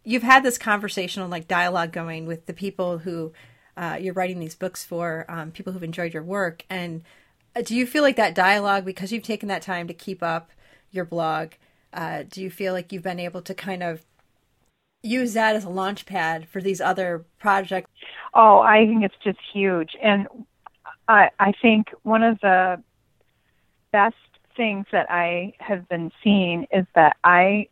[0.04, 3.32] You've had this conversational like dialogue going with the people who
[3.76, 7.02] uh, you're writing these books for, um, people who've enjoyed your work, and
[7.56, 10.50] uh, do you feel like that dialogue because you've taken that time to keep up
[10.90, 11.52] your blog?
[11.92, 14.04] Uh, do you feel like you've been able to kind of
[15.04, 17.90] use that as a launch pad for these other projects?
[18.32, 19.96] Oh, I think it's just huge.
[20.02, 20.26] And
[21.08, 22.82] I, I think one of the
[23.92, 24.16] best
[24.56, 27.68] things that I have been seeing is that I,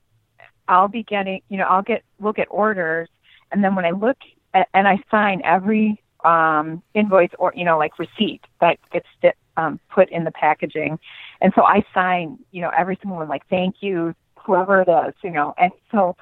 [0.69, 3.09] I'll be getting, you know, I'll get, we'll get orders.
[3.51, 4.19] And then when I look
[4.55, 9.07] at, and I sign every um, invoice or, you know, like receipt that gets
[9.57, 10.99] um, put in the packaging.
[11.41, 14.15] And so I sign, you know, every single one, like, thank you,
[14.45, 15.55] whoever it is, you know.
[15.59, 16.17] And so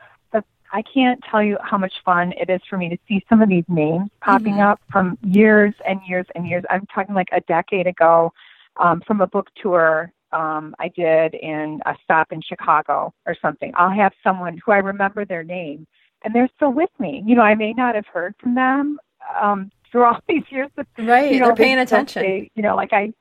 [0.73, 3.49] I can't tell you how much fun it is for me to see some of
[3.49, 4.71] these names popping Mhm.
[4.71, 6.65] up from years and years and years.
[6.71, 8.33] I'm talking like a decade ago
[8.77, 13.73] um, from a book tour um, I did in a stop in Chicago or something.
[13.77, 15.87] I'll have someone who I remember their name
[16.23, 17.23] and they're still with me.
[17.27, 18.99] You know, I may not have heard from them
[19.41, 22.23] um, through all these years, but Right, you know, they're paying they attention.
[22.23, 23.13] say, you know, like I,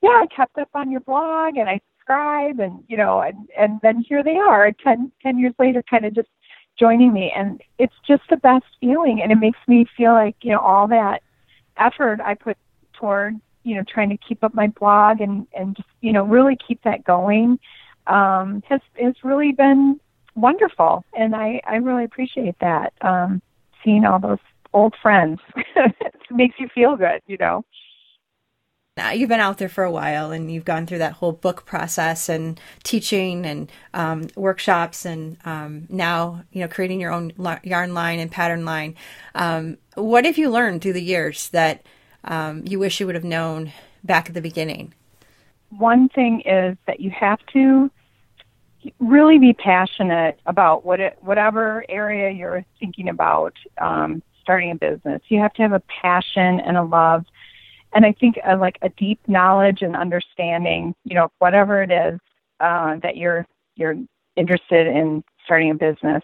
[0.00, 3.78] yeah, I kept up on your blog and I subscribe and, you know, and, and
[3.82, 6.28] then here they are 10, 10 years later, kind of just
[6.78, 7.32] joining me.
[7.34, 9.20] And it's just the best feeling.
[9.22, 11.22] And it makes me feel like, you know, all that
[11.76, 12.56] effort I put
[12.94, 16.56] toward, you know, trying to keep up my blog and, and just, you know, really
[16.56, 17.58] keep that going,
[18.06, 19.98] um, has, has really been
[20.34, 21.04] wonderful.
[21.16, 22.92] And I, I really appreciate that.
[23.00, 23.40] Um,
[23.82, 24.38] seeing all those
[24.72, 25.40] old friends
[26.30, 27.64] makes you feel good, you know.
[28.96, 31.66] Now, you've been out there for a while and you've gone through that whole book
[31.66, 37.32] process and teaching and um, workshops and um, now you know creating your own
[37.64, 38.94] yarn line and pattern line
[39.34, 41.84] um, what have you learned through the years that
[42.22, 43.72] um, you wish you would have known
[44.04, 44.94] back at the beginning
[45.70, 47.90] One thing is that you have to
[49.00, 55.20] really be passionate about what it, whatever area you're thinking about um, starting a business.
[55.28, 57.24] You have to have a passion and a love,
[57.94, 60.94] and I think a, like a deep knowledge and understanding.
[61.04, 62.20] You know, whatever it is
[62.60, 63.96] uh, that you're you're
[64.36, 66.22] interested in starting a business,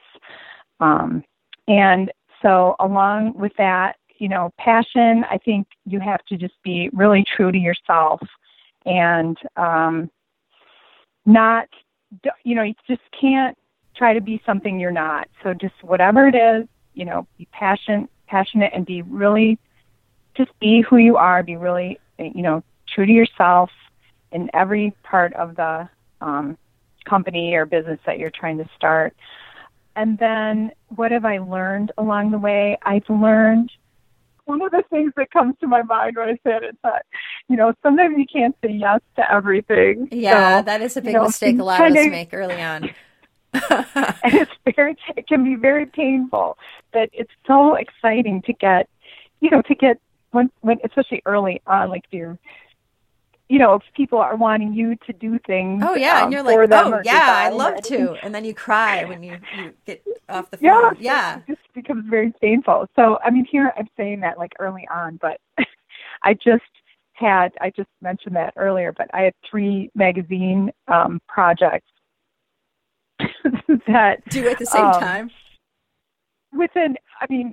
[0.80, 1.24] um,
[1.68, 2.10] and
[2.42, 5.24] so along with that, you know, passion.
[5.30, 8.20] I think you have to just be really true to yourself
[8.86, 10.10] and um,
[11.26, 11.68] not
[12.44, 13.56] you know you just can't
[13.94, 18.08] try to be something you're not so just whatever it is you know be passionate
[18.26, 19.58] passionate and be really
[20.44, 23.70] just be who you are be really you know true to yourself
[24.32, 25.88] in every part of the
[26.20, 26.56] um,
[27.04, 29.14] company or business that you're trying to start.
[29.96, 32.78] And then what have i learned along the way?
[32.82, 33.70] I've learned
[34.44, 37.06] one of the things that comes to my mind when I say it is that,
[37.48, 40.08] you know, sometimes you can't say yes to everything.
[40.10, 42.60] yeah So, that is a big you know, mistake a lot of us make early
[42.60, 42.90] on.
[44.22, 46.56] And it's very it can be very painful
[46.92, 48.88] but it's so exciting to get
[49.40, 49.98] you know to get
[50.32, 52.38] when when especially early on like you're
[53.50, 56.42] you know if people are wanting you to do things oh yeah um, and you're
[56.42, 60.50] like oh yeah i love to and then you cry when you, you get off
[60.50, 60.64] the phone.
[60.64, 61.38] yeah yeah.
[61.38, 62.86] it just becomes very painful.
[62.96, 65.40] So i mean here i'm saying that like early on but
[66.22, 66.62] i just
[67.12, 71.90] had i just mentioned that earlier but i had three magazine um projects
[73.86, 75.30] that do at the same um, time?
[76.56, 77.52] within i mean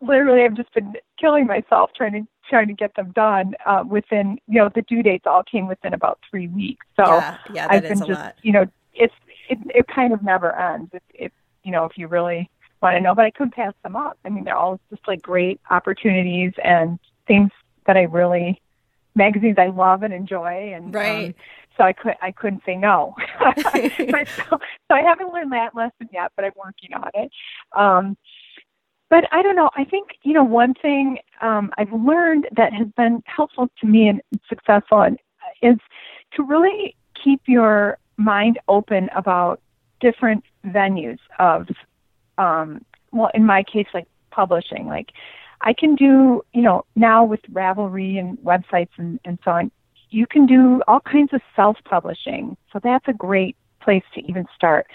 [0.00, 4.38] literally i've just been killing myself trying to trying to get them done uh, within
[4.46, 7.82] you know the due dates all came within about three weeks so yeah yeah i've
[7.82, 9.14] that is been a just lot you know it's
[9.48, 12.50] it, it kind of never ends if, if you know if you really
[12.82, 15.22] want to know but i couldn't pass them up i mean they're all just like
[15.22, 17.50] great opportunities and things
[17.86, 18.60] that i really
[19.14, 21.26] magazines i love and enjoy and Right.
[21.28, 21.34] um,
[21.76, 23.14] so I could I couldn't say no.
[23.40, 24.58] so, so
[24.90, 27.30] I haven't learned that lesson yet, but I'm working on it.
[27.72, 28.16] Um,
[29.10, 29.70] but I don't know.
[29.76, 34.08] I think you know one thing um, I've learned that has been helpful to me
[34.08, 35.18] and successful and,
[35.62, 35.78] is
[36.34, 39.60] to really keep your mind open about
[40.00, 41.68] different venues of,
[42.38, 44.86] um, well, in my case, like publishing.
[44.86, 45.12] Like
[45.60, 49.70] I can do, you know, now with Ravelry and websites and, and so on,
[50.10, 52.56] you can do all kinds of self-publishing.
[52.72, 54.86] So that's a great place to even start.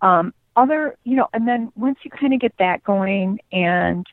[0.00, 4.04] Um, other, you know, and then once you kind of get that going and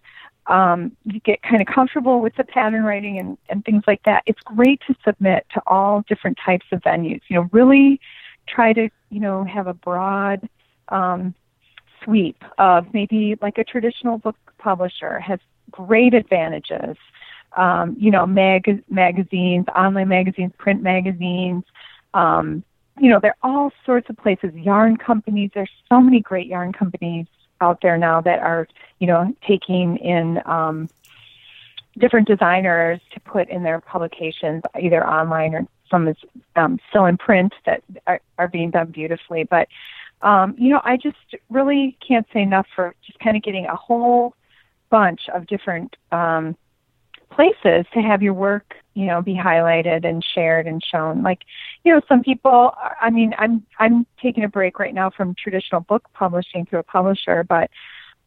[0.48, 4.22] um, you get kind of comfortable with the pattern writing and, and things like that,
[4.28, 7.22] it's great to submit to all different types of venues.
[7.28, 8.00] You know, really
[8.48, 10.48] try to, you know, have a broad
[10.90, 11.34] um,
[12.04, 15.40] sweep of maybe like a traditional book publisher has
[15.72, 16.96] great advantages.
[17.58, 21.64] Um, you know, mag- magazines, online magazines, print magazines,
[22.14, 22.64] um,
[23.00, 25.52] you know, there are all sorts of places, yarn companies.
[25.54, 27.28] There's so many great yarn companies
[27.62, 28.68] out there now that are,
[29.00, 30.90] you know, taking in um,
[31.98, 36.18] different designers to put in their publications, either online or some is
[36.56, 39.44] um, still in print that are, are being done beautifully.
[39.44, 39.68] But,
[40.22, 41.18] um, you know, I just
[41.50, 44.36] really can't say enough for just kind of getting a whole
[44.90, 46.56] bunch of different um,
[47.36, 51.42] places to have your work you know be highlighted and shared and shown like
[51.84, 55.82] you know some people i mean i'm i'm taking a break right now from traditional
[55.82, 57.70] book publishing through a publisher but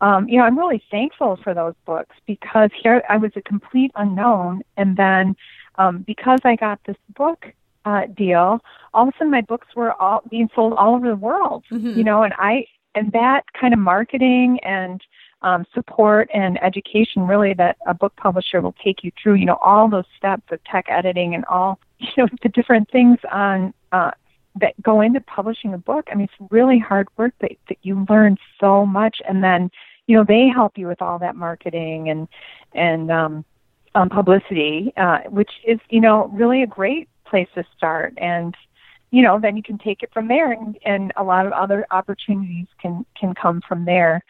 [0.01, 3.91] um you know i'm really thankful for those books because here i was a complete
[3.97, 5.35] unknown and then
[5.77, 7.47] um because i got this book
[7.87, 8.61] uh deal
[8.93, 11.97] all of a sudden my books were all being sold all over the world mm-hmm.
[11.97, 15.03] you know and i and that kind of marketing and
[15.43, 19.59] um, support and education really that a book publisher will take you through, you know,
[19.63, 24.11] all those steps of tech editing and all, you know, the different things on, uh,
[24.61, 26.09] that go into publishing a book.
[26.11, 29.71] I mean, it's really hard work that, that you learn so much and then,
[30.07, 32.27] you know, they help you with all that marketing and,
[32.75, 33.45] and, um,
[33.95, 38.15] um, publicity, uh, which is, you know, really a great place to start.
[38.19, 38.55] And,
[39.11, 41.87] you know, then you can take it from there and, and a lot of other
[41.91, 44.23] opportunities can, can come from there.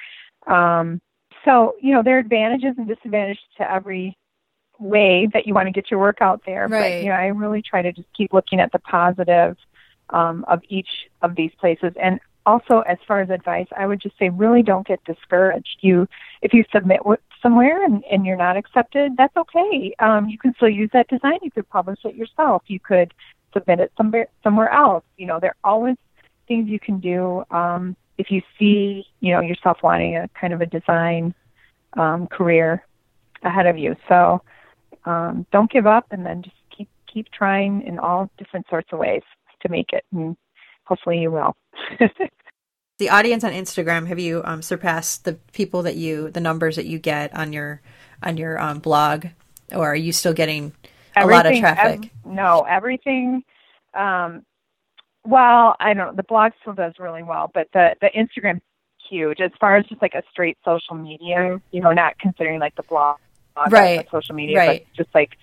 [0.48, 1.00] Um,
[1.44, 4.16] so, you know, there are advantages and disadvantages to every
[4.78, 6.66] way that you want to get your work out there.
[6.68, 6.80] Right.
[6.80, 9.56] But, you know, I really try to just keep looking at the positive
[10.10, 10.88] um, of each
[11.22, 11.92] of these places.
[12.00, 15.78] And also, as far as advice, I would just say really don't get discouraged.
[15.80, 16.08] You,
[16.40, 17.00] if you submit
[17.42, 19.94] somewhere and, and you're not accepted, that's okay.
[19.98, 21.38] Um, you can still use that design.
[21.42, 22.62] You could publish it yourself.
[22.66, 23.12] You could
[23.52, 25.04] submit it somewhere somewhere else.
[25.18, 25.96] You know, there are always
[26.46, 27.44] things you can do.
[27.50, 31.34] Um, if you see, you know, yourself wanting a kind of a design
[31.94, 32.84] um, career
[33.42, 33.96] ahead of you.
[34.08, 34.42] So
[35.04, 38.98] um, don't give up, and then just keep keep trying in all different sorts of
[38.98, 39.22] ways
[39.62, 40.36] to make it, and
[40.84, 41.56] hopefully you will.
[42.98, 46.86] the audience on Instagram, have you um, surpassed the people that you, the numbers that
[46.86, 47.80] you get on your
[48.22, 49.26] on your um, blog,
[49.72, 50.72] or are you still getting
[51.16, 52.10] a everything, lot of traffic?
[52.26, 53.44] Ev- no, everything.
[53.94, 54.44] Um,
[55.28, 56.08] well, I don't.
[56.08, 56.16] Know.
[56.16, 58.60] The blog still does really well, but the the Instagram
[59.08, 61.60] huge as far as just like a straight social media.
[61.70, 63.18] You know, not considering like the blog,
[63.70, 64.06] right?
[64.10, 64.86] social media, right.
[64.96, 65.36] but just like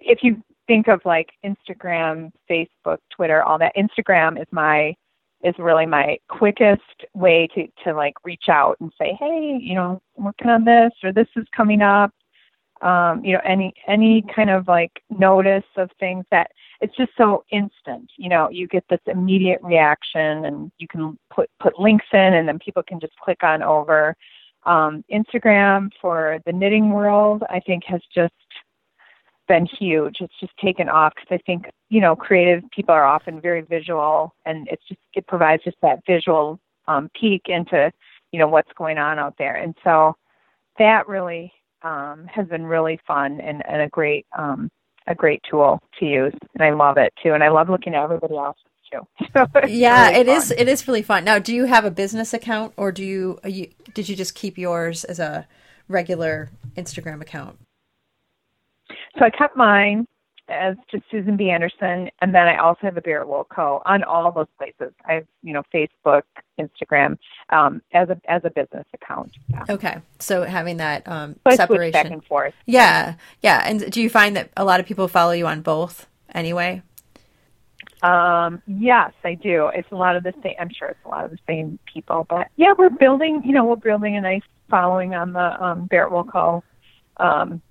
[0.00, 3.74] if you think of like Instagram, Facebook, Twitter, all that.
[3.76, 4.94] Instagram is my
[5.42, 6.82] is really my quickest
[7.14, 10.92] way to to like reach out and say, hey, you know, I'm working on this
[11.02, 12.12] or this is coming up.
[12.82, 17.44] Um, you know, any any kind of like notice of things that it's just so
[17.50, 18.10] instant.
[18.16, 22.48] You know, you get this immediate reaction, and you can put put links in, and
[22.48, 24.16] then people can just click on over.
[24.64, 28.32] Um, Instagram for the knitting world, I think, has just
[29.48, 30.16] been huge.
[30.20, 34.34] It's just taken off because I think you know creative people are often very visual,
[34.44, 37.92] and it's just it provides just that visual um, peek into
[38.32, 40.16] you know what's going on out there, and so
[40.78, 44.70] that really um, has been really fun and, and a great um,
[45.06, 47.32] a great tool to use, and I love it too.
[47.32, 49.00] And I love looking at everybody else's too.
[49.68, 50.36] yeah, really it fun.
[50.36, 50.50] is.
[50.52, 51.24] It is really fun.
[51.24, 54.58] Now, do you have a business account, or do you, you did you just keep
[54.58, 55.46] yours as a
[55.88, 57.58] regular Instagram account?
[59.18, 60.06] So I kept mine
[60.52, 61.50] as to Susan B.
[61.50, 63.82] Anderson, and then I also have a Barrett Wool Co.
[63.84, 64.92] on all those places.
[65.06, 66.22] I have, you know, Facebook,
[66.58, 67.18] Instagram,
[67.50, 69.32] um, as a as a business account.
[69.48, 69.64] Yeah.
[69.68, 72.54] Okay, so having that um, so separation back and forth.
[72.66, 73.62] Yeah, yeah.
[73.66, 76.82] And do you find that a lot of people follow you on both anyway?
[78.02, 79.70] Um, yes, I do.
[79.74, 80.54] It's a lot of the same.
[80.58, 83.42] I'm sure it's a lot of the same people, but yeah, we're building.
[83.44, 86.64] You know, we're building a nice following on the um, Barrett Wool Co.
[87.18, 87.62] Um,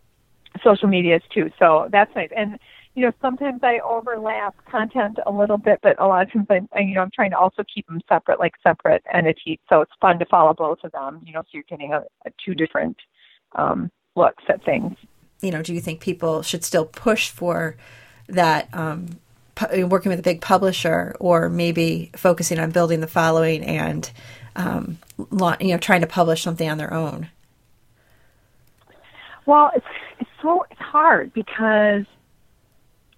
[0.63, 1.51] social medias too.
[1.59, 2.29] So that's nice.
[2.35, 2.59] And
[2.95, 6.79] you know, sometimes I overlap content a little bit, but a lot of times I,
[6.79, 9.59] you know, I'm trying to also keep them separate, like separate entities.
[9.69, 11.21] So it's fun to follow both of them.
[11.25, 12.97] You know, so you're getting a, a two different
[13.55, 14.97] um, looks at things.
[15.41, 17.75] You know, do you think people should still push for
[18.27, 18.67] that?
[18.73, 19.19] Um,
[19.55, 24.11] pu- working with a big publisher, or maybe focusing on building the following and
[24.55, 27.29] um, you know, trying to publish something on their own.
[29.45, 29.85] Well, it's
[30.19, 32.05] it's so it's hard because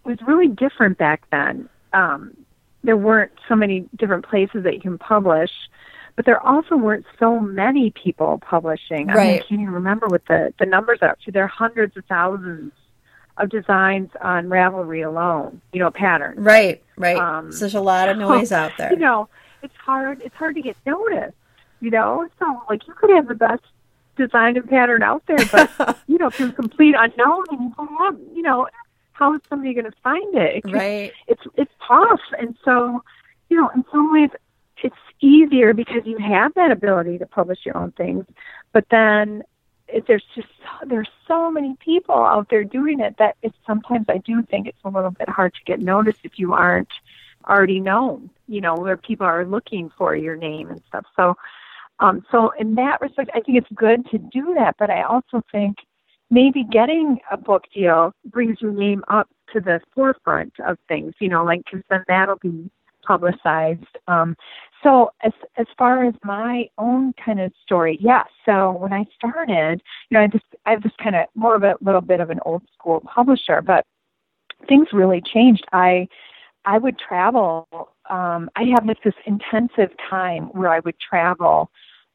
[0.05, 1.69] was really different back then.
[1.93, 2.35] Um,
[2.83, 5.51] there weren't so many different places that you can publish,
[6.15, 9.09] but there also weren't so many people publishing.
[9.09, 11.31] I, mean, I can't even remember what the the numbers are up to.
[11.31, 12.73] There are hundreds of thousands
[13.37, 15.61] of designs on Ravelry alone.
[15.71, 16.39] You know, patterns.
[16.39, 17.17] Right, right.
[17.17, 18.91] Um, so there's a lot of noise out there.
[18.91, 19.29] You know,
[19.61, 20.21] it's hard.
[20.21, 21.37] It's hard to get noticed.
[21.79, 23.63] You know, so like you could have the best
[24.15, 27.97] design and pattern out there, but you know, if you're complete unknown and you don't
[27.97, 28.67] have, you know,
[29.23, 30.57] how is somebody going to find it?
[30.57, 31.11] it can- right.
[31.27, 33.01] It's it's tough, and so
[33.49, 34.31] you know, in some ways,
[34.83, 38.25] it's easier because you have that ability to publish your own things,
[38.73, 39.43] but then.
[39.89, 44.05] It, there's just so, there's so many people out there doing it that it's sometimes
[44.07, 46.93] I do think it's a little bit hard to get noticed if you aren't
[47.47, 51.05] already known, you know, where people are looking for your name and stuff.
[51.17, 51.35] So,
[51.99, 54.75] um, so in that respect, I think it's good to do that.
[54.79, 55.75] But I also think
[56.33, 61.29] maybe getting a book deal brings your name up to the forefront of things, you
[61.29, 62.69] know, like because then that'll be
[63.05, 63.97] publicized.
[64.07, 64.35] Um,
[64.81, 68.23] so as as far as my own kind of story, yeah.
[68.45, 71.75] So when I started, you know, I just I was kind of more of a
[71.81, 73.85] little bit of an old school publisher, but
[74.67, 75.65] things really changed.
[75.71, 76.07] I
[76.65, 77.67] I would travel.
[78.09, 81.69] Um, I have this, this intensive time where I would travel,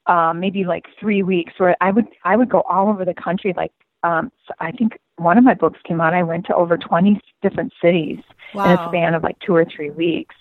[0.07, 3.55] um, maybe like three weeks, where I would I would go all over the country.
[3.57, 3.73] Like
[4.03, 6.15] um, so I think one of my books came out.
[6.15, 8.21] I went to over twenty different cities
[8.55, 10.35] in a span of like two or three weeks.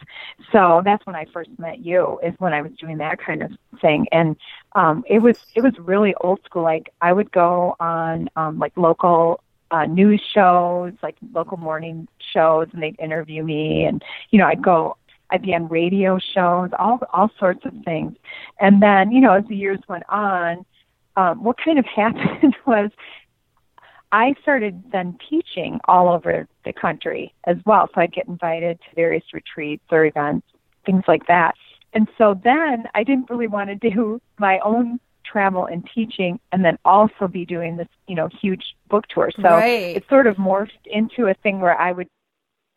[0.51, 2.19] So that's when I first met you.
[2.23, 3.51] Is when I was doing that kind of
[3.81, 4.35] thing, and
[4.73, 6.63] um, it was it was really old school.
[6.63, 9.41] Like I would go on um, like local
[9.71, 14.61] uh, news shows, like local morning shows, and they'd interview me, and you know I'd
[14.61, 14.97] go.
[15.29, 18.15] I'd be on radio shows, all all sorts of things,
[18.61, 20.65] and then you know as the years went on,
[21.17, 22.91] um, what kind of happened was
[24.11, 27.89] I started then teaching all over the country as well.
[27.93, 30.47] So I'd get invited to various retreats or events,
[30.85, 31.55] things like that.
[31.93, 36.63] And so then I didn't really want to do my own travel and teaching and
[36.63, 39.29] then also be doing this, you know, huge book tour.
[39.41, 39.95] So Right.
[39.95, 42.07] it sort of morphed into a thing where I would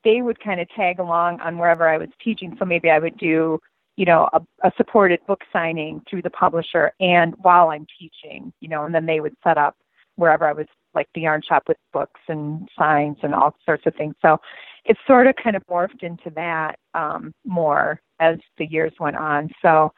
[0.03, 2.57] they would kind of tag along on wherever I was teaching.
[2.59, 3.61] So maybe I would do,
[3.97, 8.69] you know, a, a supported book signing through the publisher and while I'm teaching, you
[8.69, 9.77] know, and then they would set up
[10.17, 13.95] wherever I was like the yarn shop with books and signs and all sorts of
[13.95, 14.15] things.
[14.23, 14.39] So
[14.85, 19.51] it sort of kind of morphed into that um, more as the years went on.
[19.63, 19.93] So,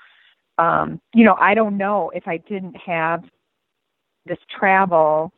[0.59, 3.25] um, you know, I don't know if I didn't have
[4.27, 5.33] this travel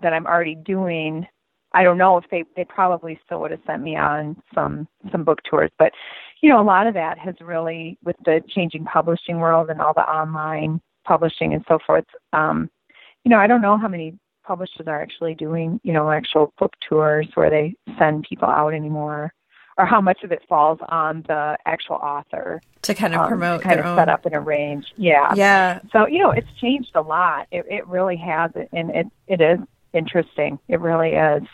[0.00, 1.26] that I'm already doing.
[1.72, 5.24] I don't know if they they probably still would have sent me on some some
[5.24, 5.92] book tours, but
[6.42, 9.94] you know, a lot of that has really with the changing publishing world and all
[9.94, 12.04] the online publishing and so forth.
[12.32, 12.70] Um,
[13.24, 14.14] you know, I don't know how many
[14.52, 19.32] publishers are actually doing, you know, actual book tours where they send people out anymore,
[19.78, 23.62] or how much of it falls on the actual author to kind of um, promote
[23.62, 23.96] kind their of own.
[23.96, 24.84] set up and arrange.
[24.98, 25.32] Yeah.
[25.34, 25.80] Yeah.
[25.90, 27.46] So you know, it's changed a lot.
[27.50, 29.58] It it really has, and it it is
[29.94, 30.58] interesting.
[30.68, 31.44] It really is.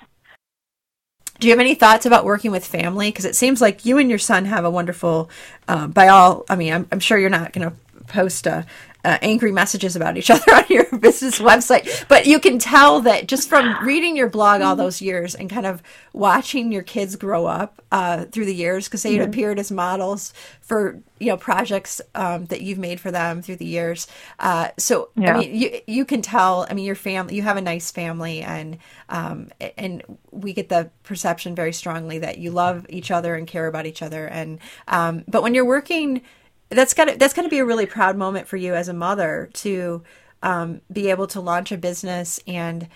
[1.39, 3.13] Do you have any thoughts about working with family?
[3.13, 5.31] Because it seems like you and your son have a wonderful,
[5.69, 7.77] uh, by all, I mean, I'm, I'm sure you're not going to
[8.09, 8.63] post uh,
[9.05, 13.29] uh, angry messages about each other on your business website, but you can tell that
[13.29, 15.83] just from reading your blog all those years and kind of
[16.13, 21.01] watching your kids grow up uh, through the years, because they appeared as models for
[21.19, 24.09] you know projects um, that you've made for them through the years.
[24.39, 26.67] Uh, so I mean, you you can tell.
[26.69, 28.79] I mean, your family, you have a nice family, and
[29.09, 30.03] um, and
[30.33, 34.03] we get the perception very strongly that you love each other and care about each
[34.03, 34.27] other.
[34.27, 36.23] And um, but when you're working,
[36.71, 38.95] that's got to that's got to be a really proud moment for you as a
[38.95, 40.03] mother to
[40.43, 42.89] um, be able to launch a business and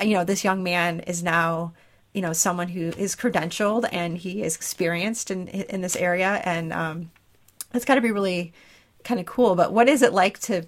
[0.00, 1.72] you know this young man is now
[2.12, 6.72] you know someone who is credentialed and he is experienced in in this area and
[6.72, 7.10] um,
[7.72, 8.52] it's got to be really
[9.04, 9.54] kind of cool.
[9.54, 10.64] But what is it like to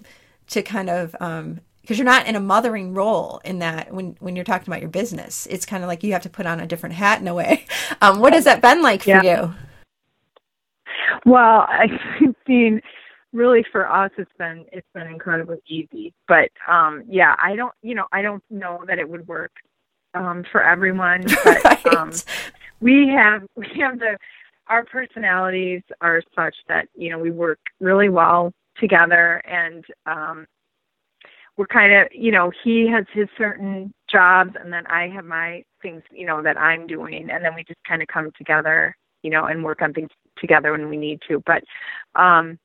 [0.49, 4.35] to kind of um because you're not in a mothering role in that when when
[4.35, 6.67] you're talking about your business, it's kind of like you have to put on a
[6.67, 7.65] different hat in a way.
[7.99, 9.55] Um, what has that been like for you?
[11.25, 11.87] Well, I
[12.47, 12.81] mean,
[13.33, 16.13] really for us, it's been it's been incredibly easy.
[16.27, 19.51] But um, yeah, I don't, you know, I don't know that it would work
[20.13, 21.25] um, for everyone.
[21.43, 21.87] But Right.
[21.87, 22.11] um,
[22.79, 24.17] we have we have the
[24.67, 30.45] our personalities are such that you know we work really well together and um
[31.57, 35.63] we're kind of you know he has his certain jobs and then I have my
[35.81, 39.29] things you know that I'm doing and then we just kind of come together you
[39.29, 41.63] know and work on things together when we need to but
[42.19, 42.59] um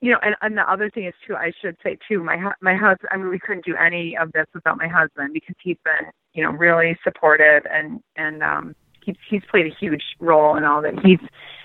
[0.00, 2.74] you know and, and the other thing is too I should say too my my
[2.74, 6.10] husband I mean we couldn't do any of this without my husband because he's been
[6.34, 10.82] you know really supportive and and um he's he's played a huge role in all
[10.82, 10.94] that.
[11.04, 11.20] He's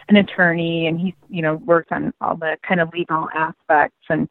[0.09, 4.29] an attorney and he's you know worked on all the kind of legal aspects and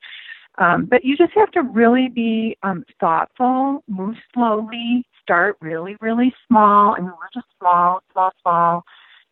[0.58, 6.32] um, but you just have to really be um, thoughtful, move slowly, start really really
[6.46, 6.94] small.
[6.94, 8.84] I mean we're just small, small, small,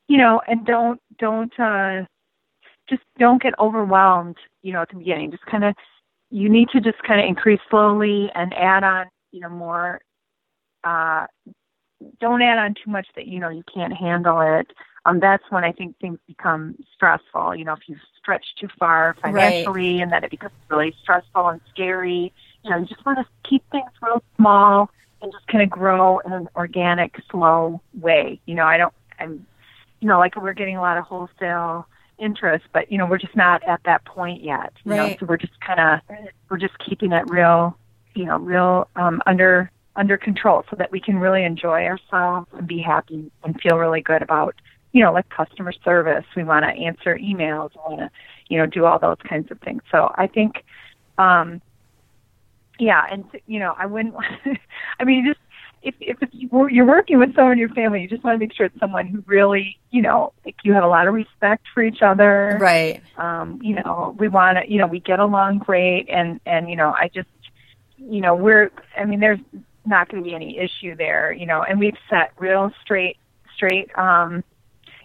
[0.08, 2.02] you know, and don't don't uh,
[2.88, 4.36] just don't get overwhelmed.
[4.62, 5.74] You know at the beginning, just kind of
[6.30, 10.00] you need to just kind of increase slowly and add on you know more
[10.84, 11.26] uh
[12.20, 14.66] don't add on too much that you know you can't handle it.
[15.06, 17.54] Um, that's when I think things become stressful.
[17.56, 20.02] You know, if you stretch too far financially, Right.
[20.02, 22.32] and then it becomes really stressful and scary.
[22.62, 24.90] You know, you just want to keep things real small
[25.20, 28.40] and just kind of grow in an organic, slow way.
[28.46, 28.94] You know, I don't.
[29.18, 29.46] I'm,
[30.04, 31.88] you know, like we're getting a lot of wholesale
[32.18, 34.70] interest, but you know, we're just not at that point yet.
[34.84, 35.18] You know, Right.
[35.18, 36.18] so we're just kind of
[36.50, 37.78] we're just keeping it real,
[38.14, 42.66] you know, real um, under under control so that we can really enjoy ourselves and
[42.68, 44.54] be happy and feel really good about
[44.92, 48.10] you know like customer service we want to answer emails we want to
[48.48, 50.64] you know do all those kinds of things so i think
[51.18, 51.62] um
[52.80, 54.14] yeah and you know i wouldn't
[54.98, 55.38] i mean just
[55.84, 58.52] if if it's, you're working with someone in your family you just want to make
[58.54, 61.82] sure it's someone who really you know like you have a lot of respect for
[61.82, 63.02] each other Right.
[63.18, 66.76] um you know we want to you know we get along great and and you
[66.76, 67.28] know i just
[67.96, 69.40] you know we're i mean there's
[69.86, 73.18] not going to be any issue there you know and we've set real straight
[73.54, 74.42] straight um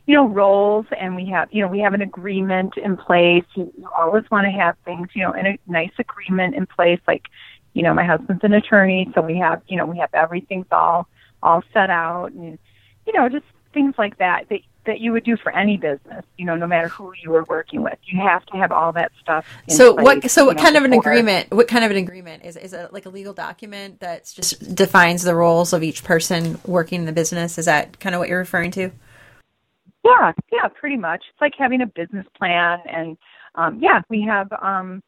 [0.06, 3.72] you know roles and we have you know we have an agreement in place you,
[3.78, 7.26] you always want to have things you know in a nice agreement in place like
[7.74, 11.08] you know my husband's an attorney so we have you know we have everything's all
[11.42, 12.58] all set out and
[13.06, 16.46] you know just things like that that that you would do for any business you
[16.46, 19.46] know no matter who you were working with you have to have all that stuff
[19.68, 20.32] in So place, what?
[20.32, 21.52] So what know, kind of an agreement?
[21.52, 25.24] What kind of an agreement is is it like a legal document that just defines
[25.24, 27.58] the roles of each person working in the business?
[27.58, 28.92] Is that kind of what you're referring to?
[30.04, 31.24] Yeah, yeah, pretty much.
[31.30, 33.18] It's like having a business plan, and
[33.56, 35.04] um, yeah, we have, um,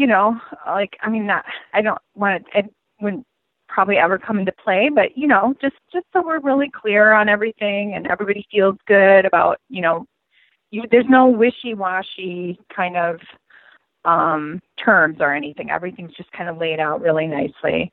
[0.00, 1.44] you know, like I mean, not
[1.74, 2.58] I don't want to.
[2.60, 3.26] It wouldn't
[3.68, 7.28] probably ever come into play, but you know, just just so we're really clear on
[7.28, 10.06] everything, and everybody feels good about, you know,
[10.70, 13.20] you there's no wishy-washy kind of
[14.06, 15.70] um terms or anything.
[15.70, 17.92] Everything's just kind of laid out really nicely.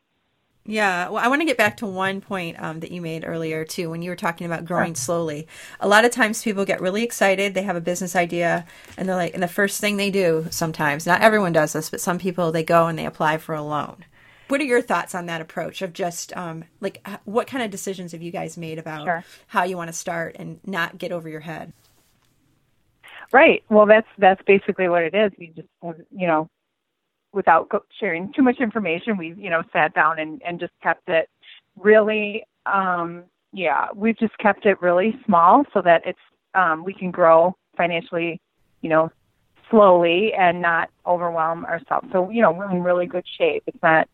[0.70, 3.64] Yeah, well, I want to get back to one point um, that you made earlier
[3.64, 5.48] too, when you were talking about growing slowly.
[5.80, 8.66] A lot of times, people get really excited; they have a business idea,
[8.98, 12.02] and they're like, and the first thing they do, sometimes, not everyone does this, but
[12.02, 14.04] some people, they go and they apply for a loan.
[14.50, 18.12] What are your thoughts on that approach of just um, like what kind of decisions
[18.12, 19.24] have you guys made about Sure.
[19.48, 21.72] how you want to start and not get over your head?
[23.34, 23.64] Right.
[23.70, 25.32] Well, that's that's basically what it is.
[25.38, 25.68] We just,
[26.12, 26.50] you know,
[27.34, 31.08] without go- sharing too much information, we've you know, sat down and and just kept
[31.10, 31.30] it
[31.78, 33.24] really, um,
[33.54, 36.20] yeah, we've just kept it really small so that it's
[36.54, 38.42] um, we can grow financially,
[38.82, 39.12] you know,
[39.70, 42.08] slowly and not overwhelm ourselves.
[42.12, 43.64] So, you know, we're in really good shape.
[43.68, 44.08] It's not,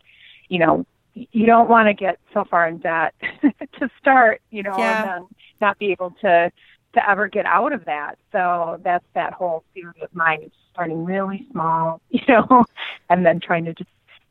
[0.50, 3.14] you know, you don't want to get so far in debt
[3.80, 5.04] to start, you know, Yeah.
[5.04, 5.28] and then
[5.62, 6.52] not be able to
[6.94, 8.18] to ever get out of that.
[8.32, 10.40] So that's that whole theory of mine.
[10.44, 12.66] It's starting really small, you know,
[13.10, 13.90] and then trying to just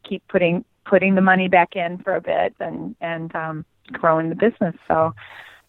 [0.09, 4.35] keep putting putting the money back in for a bit and and um, growing the
[4.35, 4.75] business.
[4.89, 5.15] So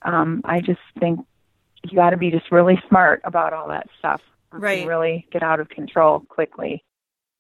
[0.03, 1.19] um, I just think
[1.83, 4.21] you got to be just really smart about all that stuff.
[4.51, 4.85] Right.
[4.87, 6.83] Really get out of control quickly.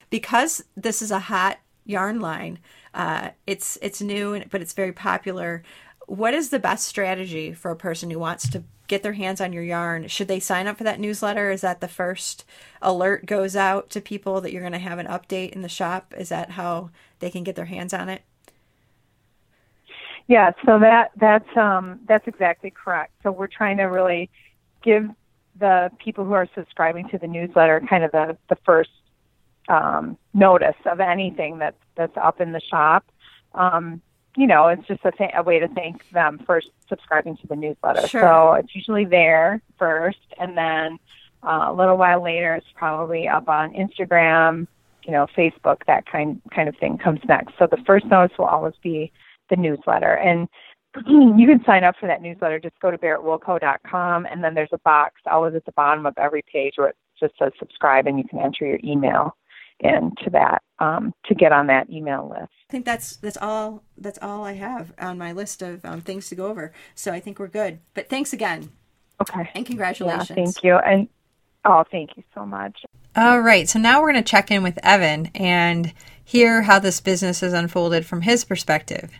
[0.09, 2.59] because this is a hot yarn line
[2.93, 5.63] uh, it's it's new but it's very popular
[6.07, 8.63] what is the best strategy for a person who wants to
[8.93, 11.81] get their hands on your yarn should they sign up for that newsletter is that
[11.81, 12.45] the first
[12.81, 16.13] alert goes out to people that you're going to have an update in the shop
[16.15, 18.21] is that how they can get their hands on it
[20.27, 23.11] Yeah, so that that's um that's exactly correct.
[23.23, 24.29] So we're trying to really
[24.83, 25.09] give
[25.59, 28.91] the people who are subscribing to the newsletter kind of the the first
[29.69, 33.05] um, notice of anything that's that's up in the shop.
[33.53, 34.01] Um,
[34.35, 37.55] you know, it's just a, th- a way to thank them for subscribing to the
[37.55, 38.07] newsletter.
[38.07, 38.21] Sure.
[38.21, 40.97] So it's usually there first, and then
[41.43, 44.67] uh, a little while later, it's probably up on Instagram,
[45.03, 47.53] you know, Facebook, that kind kind of thing comes next.
[47.59, 49.11] So the first notice will always be
[49.49, 50.47] the newsletter, and
[51.07, 52.59] you can sign up for that newsletter.
[52.59, 56.43] Just go to barrettwoolco.com, and then there's a box always at the bottom of every
[56.51, 59.35] page where it just says subscribe, and you can enter your email
[59.79, 62.51] into that um, to get on that email list.
[62.69, 66.29] i think that's that's all that's all i have on my list of um, things
[66.29, 68.69] to go over so i think we're good but thanks again
[69.21, 69.49] Okay.
[69.55, 70.29] and congratulations.
[70.29, 70.75] Yeah, congratulations thank you.
[70.75, 71.07] And
[71.65, 72.83] oh, thank you so much.
[73.15, 75.93] All right, so now we're going to check in with Evan and
[76.23, 79.11] hear how this business has unfolded from his perspective.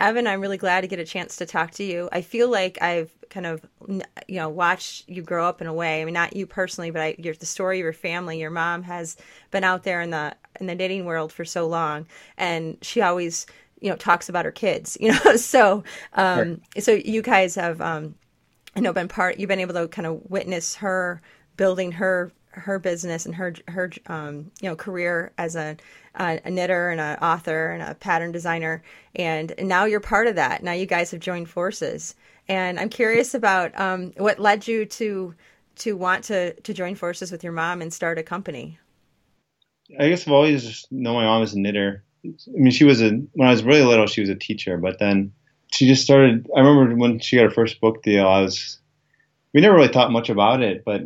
[0.00, 2.08] Evan, I'm really glad to get a chance to talk to you.
[2.10, 6.00] I feel like I've kind of, you know, watched you grow up in a way.
[6.00, 8.40] I mean, not you personally, but I, you're the story of your family.
[8.40, 9.18] Your mom has
[9.50, 12.06] been out there in the in the knitting world for so long,
[12.38, 13.46] and she always,
[13.80, 14.96] you know, talks about her kids.
[15.00, 15.84] You know, so
[16.14, 16.82] um, sure.
[16.82, 18.14] so you guys have, um,
[18.74, 19.38] you know, been part.
[19.38, 21.20] You've been able to kind of witness her
[21.56, 25.76] building her her business and her her um, you know career as a,
[26.14, 28.82] a knitter and an author and a pattern designer
[29.14, 30.62] and, now you're part of that.
[30.62, 32.14] Now you guys have joined forces.
[32.48, 35.34] And i'm curious about um, what led you to
[35.76, 38.78] to want to to join forces with your mom and start a company?
[39.98, 42.04] I guess i've always known my mom as a knitter.
[42.24, 44.98] I mean she was a when i was really little she was a teacher but
[44.98, 45.32] then
[45.72, 48.78] she just started i remember when she got her first book deal i was
[49.54, 51.02] we never really thought much about it but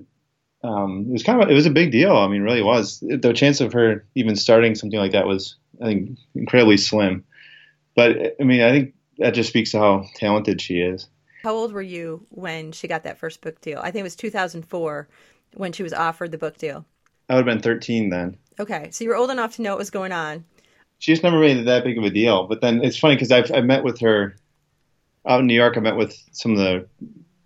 [0.65, 2.17] um, it was kind of it was a big deal.
[2.17, 3.01] I mean, really was.
[3.01, 7.23] The chance of her even starting something like that was, I think, incredibly slim.
[7.95, 11.07] But I mean, I think that just speaks to how talented she is.
[11.43, 13.79] How old were you when she got that first book deal?
[13.79, 15.07] I think it was 2004
[15.53, 16.87] when she was offered the book deal.
[17.29, 18.39] I would have been 13 then.
[18.59, 20.45] Okay, so you were old enough to know what was going on.
[20.99, 22.47] She just never made it that big of a deal.
[22.47, 24.37] But then it's funny because I've I met with her
[25.27, 25.77] out in New York.
[25.77, 26.89] I met with some of the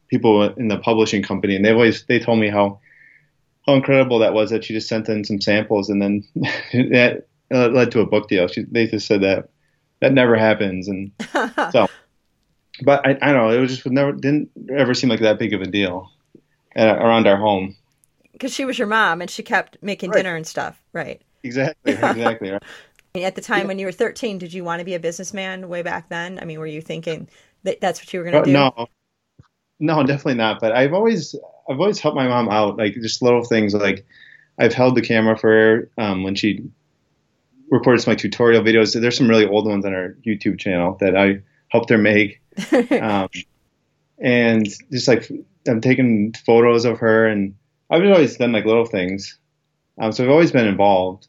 [0.07, 2.79] people in the publishing company, and they always they told me how
[3.69, 6.25] how incredible that was that she just sent in some samples and then
[6.73, 8.49] that uh, led to a book deal.
[8.49, 9.51] She, they just said that
[10.01, 11.13] that never happens, and
[11.73, 11.87] so.
[12.83, 13.51] But I, I don't know.
[13.51, 16.11] It was just never didn't ever seem like that big of a deal
[16.77, 17.77] uh, around our home.
[18.33, 20.19] Because she was your mom, and she kept making right.
[20.19, 21.21] dinner and stuff, right?
[21.43, 21.93] Exactly.
[21.93, 22.51] Exactly.
[22.51, 22.63] right.
[23.17, 23.67] At the time yeah.
[23.67, 26.39] when you were 13, did you want to be a businessman way back then?
[26.41, 27.29] I mean, were you thinking
[27.65, 28.53] that that's what you were going to uh, do?
[28.53, 28.89] No,
[29.81, 30.61] no, definitely not.
[30.61, 31.35] But I've always
[31.69, 34.07] I've always helped my mom out, like just little things like
[34.59, 36.65] I've held the camera for her um, when she
[37.71, 38.99] recorded some like tutorial videos.
[38.99, 42.41] There's some really old ones on her YouTube channel that I helped her make,
[43.01, 43.29] um,
[44.19, 45.31] and just like
[45.67, 47.55] I'm taking photos of her, and
[47.91, 49.39] I've always done like little things.
[50.01, 51.27] Um, so I've always been involved.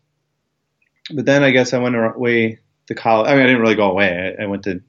[1.11, 3.27] But then I guess I went away to college.
[3.27, 4.35] I mean, I didn't really go away.
[4.39, 4.81] I, I went to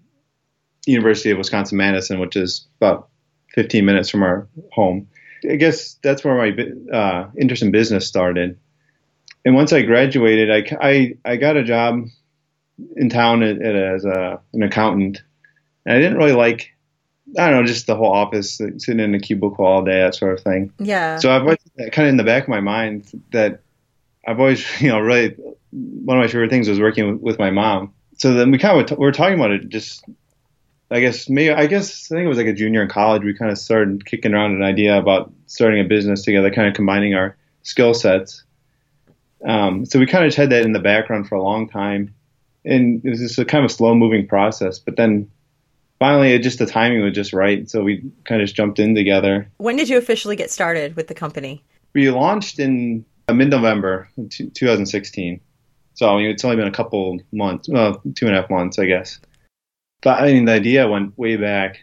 [0.87, 3.09] University of Wisconsin Madison, which is about
[3.55, 5.09] 15 minutes from our home.
[5.49, 8.59] I guess that's where my uh, interest in business started.
[9.45, 12.07] And once I graduated, I, I, I got a job
[12.97, 15.23] in town at, at, as a, an accountant.
[15.87, 16.73] And I didn't really like,
[17.39, 20.37] I don't know, just the whole office, sitting in a cubicle all day, that sort
[20.37, 20.73] of thing.
[20.79, 21.19] Yeah.
[21.19, 23.63] So I've always kind of in the back of my mind that
[24.27, 25.37] I've always, you know, really,
[25.71, 27.95] one of my favorite things was working with, with my mom.
[28.19, 30.05] So then we kind of, we were talking about it just
[30.91, 33.23] I guess maybe I guess I think it was like a junior in college.
[33.23, 36.75] We kind of started kicking around an idea about starting a business together, kind of
[36.75, 38.43] combining our skill sets.
[39.47, 42.15] Um, so we kind of had that in the background for a long time,
[42.65, 44.79] and it was just a kind of slow moving process.
[44.79, 45.31] But then
[46.01, 48.95] finally, it just the timing was just right, so we kind of just jumped in
[48.95, 49.49] together.
[49.59, 51.63] When did you officially get started with the company?
[51.95, 55.41] We launched in uh, mid November 2016.
[55.95, 58.79] So I mean, it's only been a couple months, well, two and a half months,
[58.79, 59.21] I guess.
[60.03, 61.75] But I mean, the idea went way back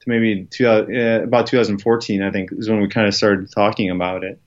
[0.00, 2.22] to maybe two, uh, about 2014.
[2.22, 4.40] I think is when we kind of started talking about it.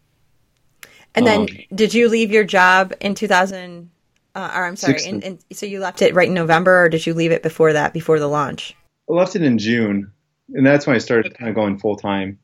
[1.14, 3.89] And then, um, did you leave your job in 2000?
[4.34, 7.05] Uh, or I'm sorry, in, in, so you left it right in November, or did
[7.05, 8.78] you leave it before that, before the launch?
[9.09, 10.09] I left it in June,
[10.53, 12.39] and that's when I started kind of going full time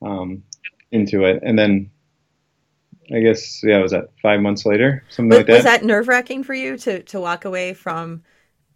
[0.00, 0.42] um,
[0.90, 1.42] into it.
[1.42, 1.90] And then
[3.14, 5.54] I guess yeah, was that five months later, something was, like that.
[5.54, 8.22] Was that nerve wracking for you to to walk away from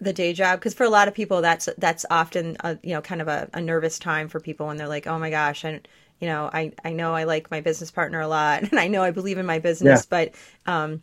[0.01, 3.01] the day job because for a lot of people that's that's often a, you know
[3.01, 5.87] kind of a, a, nervous time for people when they're like oh my gosh and
[6.21, 9.03] you know I I know I like my business partner a lot and I know
[9.03, 10.33] I believe in my business yeah.
[10.67, 11.03] but um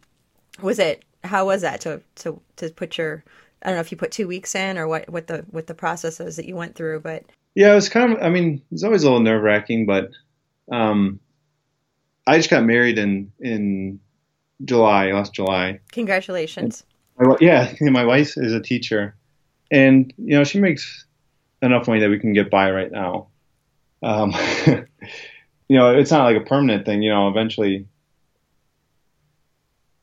[0.61, 3.23] was it how was that to to to put your
[3.63, 5.73] I don't know if you put two weeks in or what what the what the
[5.73, 7.23] process was that you went through but
[7.55, 10.11] yeah it was kind of I mean it's always a little nerve wracking but
[10.71, 11.19] um
[12.27, 13.99] I just got married in in
[14.63, 16.83] July last July congratulations
[17.25, 19.15] my, yeah, my wife is a teacher,
[19.71, 21.05] and you know she makes
[21.61, 23.27] enough money that we can get by right now.
[24.01, 24.33] Um,
[25.67, 27.01] you know, it's not like a permanent thing.
[27.01, 27.87] You know, eventually,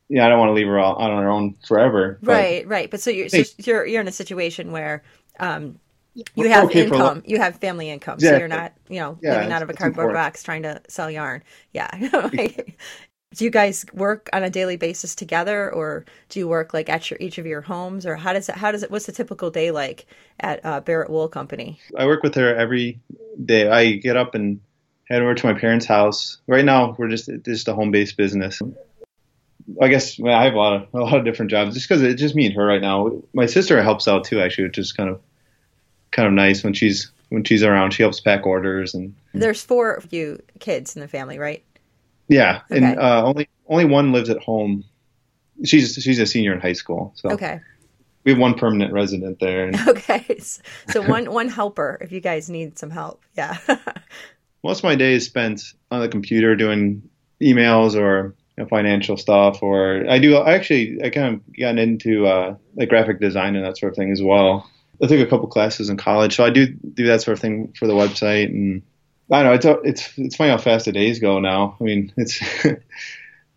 [0.09, 2.19] yeah, I don't want to leave her out, on her own forever.
[2.21, 2.89] Right, right.
[2.89, 5.03] But so you're so you're you're in a situation where
[5.39, 5.79] um,
[6.13, 8.35] you have okay income, you have family income, exactly.
[8.35, 11.09] so you're not you know yeah, living out of a cardboard box trying to sell
[11.09, 11.43] yarn.
[11.73, 11.89] Yeah,
[13.35, 17.09] do you guys work on a daily basis together or do you work like at
[17.09, 19.49] your each of your homes or how does it how does it what's the typical
[19.49, 20.05] day like
[20.39, 22.99] at uh, barrett wool company i work with her every
[23.43, 24.59] day i get up and
[25.09, 28.61] head over to my parents house right now we're just just a home-based business
[29.79, 32.01] I guess well, I have a lot of a lot of different jobs just because
[32.01, 33.21] it's just me and her right now.
[33.33, 35.21] My sister helps out too, actually, which is kind of
[36.11, 37.91] kind of nice when she's when she's around.
[37.91, 41.63] She helps pack orders and There's four of you kids in the family, right?
[42.31, 42.77] Yeah, Okay.
[42.83, 44.83] and uh, only only one lives at home.
[45.63, 47.59] She's she's a senior in high school, so Okay.
[48.23, 49.65] we have one permanent resident there.
[49.67, 50.39] And Okay.
[50.89, 53.23] So one one helper if you guys need some help.
[53.37, 53.57] Yeah.
[54.63, 55.61] most of my day is spent
[55.91, 57.03] on the computer doing
[57.41, 60.35] emails or you know, financial stuff, or I do.
[60.37, 63.97] I actually I kind of gotten into uh, like graphic design and that sort of
[63.97, 64.69] thing as well.
[65.03, 67.73] I took a couple classes in college, so I do do that sort of thing
[67.77, 68.45] for the website.
[68.45, 68.83] And
[69.31, 71.77] I don't know, it's it's it's funny how fast the days go now.
[71.79, 72.85] I mean, it's it's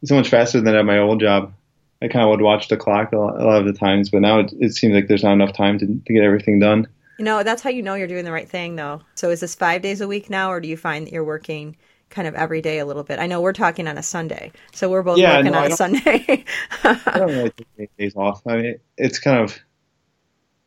[0.08, 1.54] so much faster than at my old job.
[2.02, 4.20] I kind of would watch the clock a lot, a lot of the times, but
[4.20, 6.86] now it, it seems like there's not enough time to, to get everything done.
[7.16, 9.02] You know, that's how you know you're doing the right thing, though.
[9.14, 11.76] So is this five days a week now, or do you find that you're working
[12.10, 13.18] kind of every day a little bit?
[13.18, 15.70] I know we're talking on a Sunday, so we're both Yeah, working no, on a
[15.70, 16.44] Sunday.
[17.14, 18.42] I don't really take days off.
[18.46, 19.58] I mean, it's kind of,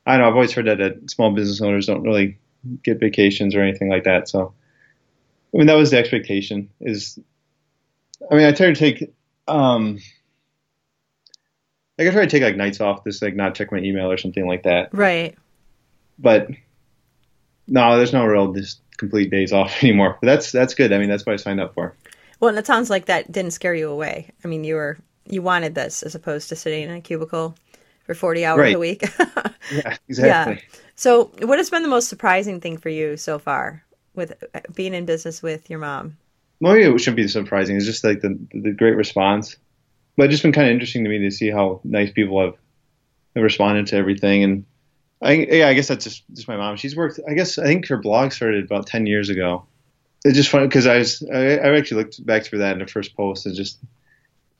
[0.06, 2.38] I don't know, I've always heard that, that small business owners don't really
[2.84, 4.30] get vacations or anything like that.
[4.30, 4.54] So,
[5.58, 7.18] I mean, that was the expectation is,
[8.32, 9.12] I mean, I try to take,
[9.48, 9.98] um,
[11.98, 14.18] like I try to take like nights off, just like not check my email or
[14.18, 14.94] something like that.
[14.94, 15.36] right.
[16.20, 16.48] But
[17.68, 20.20] no, there's no real just complete days off anymore.
[20.22, 20.94] But that's, that's good.
[20.94, 21.96] I mean, that's what I signed up for.
[22.40, 24.30] Well, and it sounds like that didn't scare you away.
[24.46, 27.56] I mean, you were you wanted this as opposed to sitting in a cubicle
[28.06, 28.76] for 40 hours Right.
[28.76, 29.04] a week.
[29.70, 30.54] Yeah, exactly.
[30.56, 30.80] Yeah.
[30.96, 33.84] so, what has been the most surprising thing for you so far
[34.18, 34.34] with
[34.74, 36.18] being in business with your mom?
[36.60, 37.76] maybe it shouldn't be surprising.
[37.76, 39.58] It's just like the the great response.
[40.16, 42.56] But it's just been kind of interesting to me to see how nice people have,
[43.36, 44.44] have responded to everything.
[44.44, 44.66] And
[45.22, 46.76] I yeah, I guess that's just just my mom.
[46.78, 47.20] She's worked.
[47.28, 49.66] I guess I think her blog started about ten years ago.
[50.26, 52.88] It's just funny because I was I, I actually looked back through that in the
[52.88, 53.80] first post and just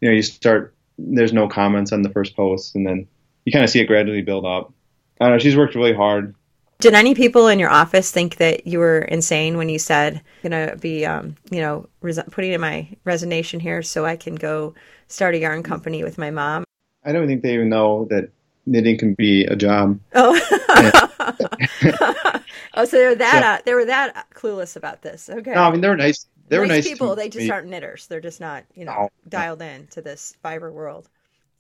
[0.02, 3.08] you know you start there's no comments on the first post and then
[3.46, 4.74] you kind of see it gradually build up.
[5.20, 5.40] I don't know.
[5.40, 6.36] She's worked really hard.
[6.80, 10.76] Did any people in your office think that you were insane when you said, "Gonna
[10.80, 14.76] be, um, you know, res- putting in my resignation here so I can go
[15.08, 16.64] start a yarn company with my mom"?
[17.04, 18.30] I don't think they even know that
[18.68, 20.00] knitting can be a job.
[20.14, 20.40] Oh,
[22.76, 25.30] oh, so they were that uh, they were that clueless about this.
[25.32, 26.28] Okay, No, I mean they were nice.
[26.50, 27.16] They were nice people.
[27.16, 27.52] They just me.
[27.52, 28.08] aren't knitters.
[28.08, 29.10] They're just not, you know, No.
[29.28, 31.10] dialed in to this fiber world.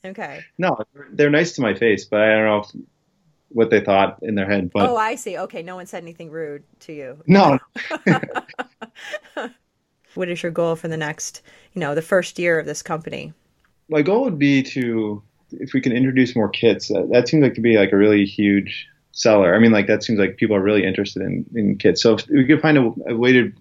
[0.05, 0.41] Okay.
[0.57, 2.67] No, they're- they're nice to my face, but I don't know if,
[3.49, 4.71] what they thought in their head.
[4.73, 5.37] But oh, I see.
[5.37, 7.17] Okay, no one said anything rude to you.
[7.27, 7.59] no,
[10.15, 11.43] What is your goal for the next,
[11.73, 13.33] you know, the first year of this company?
[13.89, 15.21] my goal would be to
[15.51, 16.89] if we can introduce more kits.
[16.89, 19.55] That, that seems like to be like a really huge seller.
[19.55, 22.01] I mean, like that seems like people are really interested in, in kits.
[22.01, 23.53] So if we could find a, a way to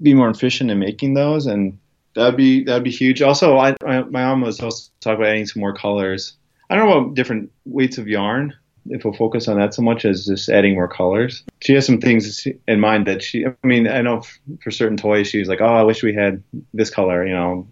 [0.00, 1.78] be more efficient in making those, and
[2.14, 3.20] that'd be that'd be huge.
[3.20, 6.34] Also, I, my, my mom was also talking about adding some more colors.
[6.70, 8.54] I don't know about different weights of yarn.
[8.86, 12.00] If we'll focus on that so much as just adding more colors, she has some
[12.00, 13.46] things in mind that she.
[13.46, 16.42] I mean, I know f- for certain toys, she's like, "Oh, I wish we had
[16.74, 17.68] this color," you know.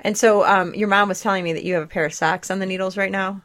[0.00, 2.50] And so, um, your mom was telling me that you have a pair of socks
[2.50, 3.42] on the needles right now,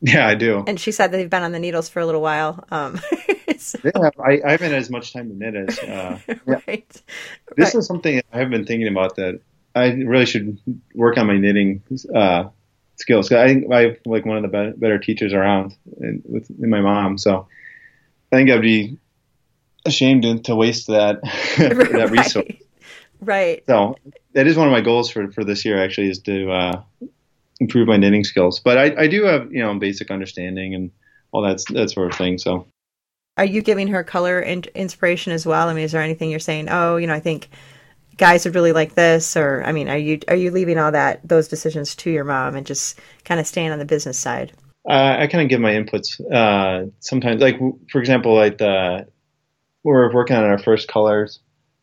[0.00, 0.62] Yeah, I do.
[0.66, 2.64] and she said that they've been on the needles for a little while.
[2.70, 3.00] Um,
[3.58, 5.78] so- Yeah, I, I haven't had as much time to knit as.
[5.80, 6.34] Uh, yeah.
[6.46, 6.88] right.
[7.56, 7.74] This Right.
[7.74, 9.40] is something I have been thinking about that
[9.74, 10.58] I really should
[10.94, 11.82] work on my knitting
[12.14, 12.44] uh,
[12.96, 13.30] skills.
[13.32, 16.70] I think I have like one of the be- better teachers around in, with in
[16.70, 17.18] my mom.
[17.18, 17.48] So
[18.32, 18.98] I think I'd be
[19.86, 21.20] ashamed to, to waste that
[21.58, 22.46] that resource.
[22.46, 22.58] Right.
[23.20, 23.64] Right.
[23.66, 23.96] So
[24.34, 25.82] that is one of my goals for, for this year.
[25.82, 26.82] Actually, is to uh,
[27.60, 28.60] improve my knitting skills.
[28.60, 30.90] But I, I do have you know basic understanding and
[31.32, 32.38] all that that sort of thing.
[32.38, 32.66] So.
[33.36, 35.68] Are you giving her color and inspiration as well?
[35.68, 36.68] I mean, is there anything you're saying?
[36.70, 37.48] Oh, you know, I think
[38.16, 41.26] guys would really like this, or I mean, are you are you leaving all that
[41.26, 44.52] those decisions to your mom and just kind of staying on the business side?
[44.88, 47.40] Uh, I kind of give my inputs uh, sometimes.
[47.40, 47.58] Like
[47.90, 49.06] for example, like the,
[49.82, 51.40] we're working on our first colors.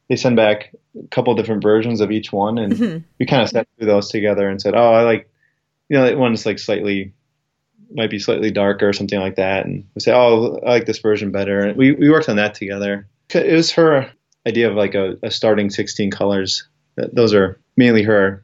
[0.08, 3.04] They send back a couple different versions of each one, and Mhm.
[3.20, 5.30] we kind of sat through those together and said, "Oh, I like,
[5.90, 7.14] you know, that one's like slightly,
[7.94, 11.00] might be slightly darker or something like that." And we say, "Oh, I like this
[11.00, 13.08] version better." And we we worked on that together.
[13.34, 14.12] It was her
[14.48, 16.68] idea of like a, a starting 16 colors.
[16.96, 18.44] Those are mainly her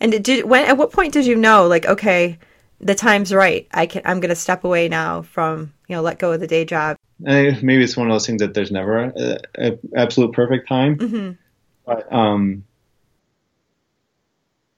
[0.00, 2.38] And did, when at what point did you know like okay,
[2.80, 3.66] the time's right.
[3.72, 6.46] I can I'm going to step away now from, you know, let go of the
[6.46, 6.96] day job.
[7.24, 10.96] And maybe it's one of those things that there's never a, a absolute perfect time.
[10.98, 11.38] Mhm.
[11.86, 12.64] But um,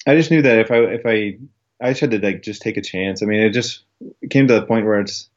[0.06, 1.38] I just knew that if I if I
[1.80, 3.22] I just had to like just take a chance.
[3.22, 3.82] I mean, it just
[4.20, 5.28] it came to the point where it's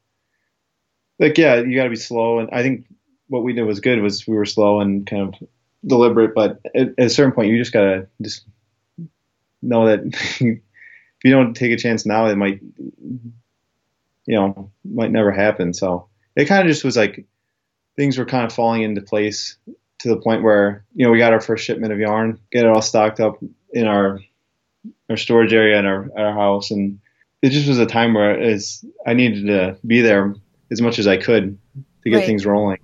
[1.20, 2.40] like yeah, you got to be slow.
[2.40, 2.86] And I think
[3.32, 4.02] what we did was good.
[4.02, 5.48] Was we were slow and kind of
[5.86, 6.36] deliberate.
[6.36, 8.46] But at, at a certain point, you just gotta just
[9.62, 10.62] know that if
[11.24, 12.60] you don't take a chance now, it might,
[14.26, 15.74] you know, might never happen.
[15.74, 17.26] So it kind of just was like
[17.96, 19.56] things were kind of falling into place
[20.00, 22.70] to the point where you know we got our first shipment of yarn, get it
[22.70, 23.40] all stocked up
[23.72, 24.20] in our
[25.10, 27.00] our storage area in our our house, and
[27.42, 30.36] it just was a time where is I needed to be there
[30.70, 31.58] as much as I could
[32.04, 32.26] to get Right.
[32.26, 32.80] things rolling,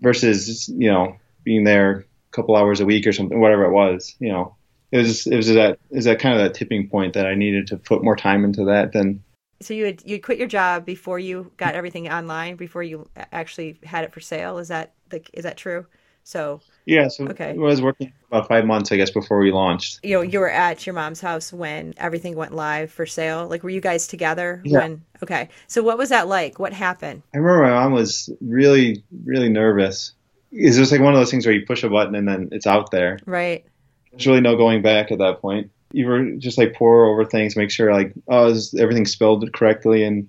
[0.00, 2.04] versus you know being there a
[2.36, 4.14] couple hours a week or something, whatever it was.
[4.18, 4.56] You know,
[4.92, 7.66] it was it was that is that kind of that tipping point that I needed
[7.68, 9.22] to put more time into that than
[9.60, 13.78] So you had you quit your job before you got everything online before you actually
[13.84, 14.58] had it for sale.
[14.58, 15.86] Is that the is that true?
[16.30, 17.08] So yeah.
[17.08, 17.50] So Okay.
[17.50, 19.98] I was working about five months, I guess, before we launched.
[20.04, 23.48] you know you were at your mom's house when everything went live for sale.
[23.48, 24.78] Like were you guys together Yeah.
[24.78, 25.02] when?
[25.22, 25.48] Okay.
[25.66, 26.58] So what was that like?
[26.58, 27.22] What happened?
[27.34, 30.12] I remember my mom was really, really nervous.
[30.52, 32.66] It's just like one of those things where you push a button and then it's
[32.66, 33.18] out there.
[33.26, 33.64] Right.
[34.12, 35.70] There's really no going back at that point.
[35.92, 40.04] You were just like pour over things, make sure like oh is everything spelled correctly
[40.04, 40.28] and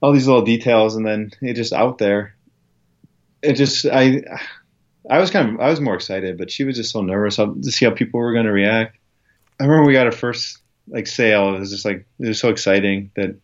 [0.00, 2.34] all these little details, and then it just out there.
[3.42, 4.22] It just I
[5.08, 7.70] I was kind of I was more excited, but she was just so nervous to
[7.70, 8.96] see how people were going to react.
[9.60, 11.54] I remember we got our first like sale.
[11.54, 13.36] It was just like it was so exciting that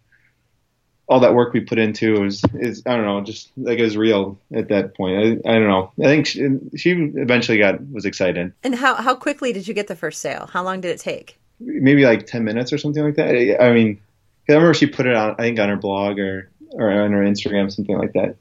[1.08, 3.96] all that work we put into is is I don't know, just like it was
[3.96, 5.16] real at that point.
[5.18, 5.92] I, I don't know.
[6.00, 8.52] I think she, she eventually got was excited.
[8.62, 10.48] And how how quickly did you get the first sale?
[10.52, 11.38] How long did it take?
[11.60, 13.30] Maybe like ten minutes or something like that.
[13.60, 14.00] I mean,
[14.48, 17.22] I remember she put it on I think on her blog or or on her
[17.22, 18.36] Instagram something like that.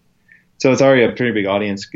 [0.59, 1.89] So it's already a pretty big audience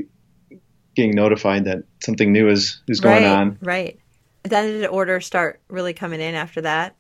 [0.96, 3.32] getting notified that something new is is going right.
[3.32, 3.58] on.
[3.62, 4.00] Right.
[4.44, 6.96] Then did orders start really coming in after that?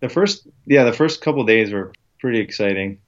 [0.00, 2.98] The first yeah, the first couple of days were pretty exciting.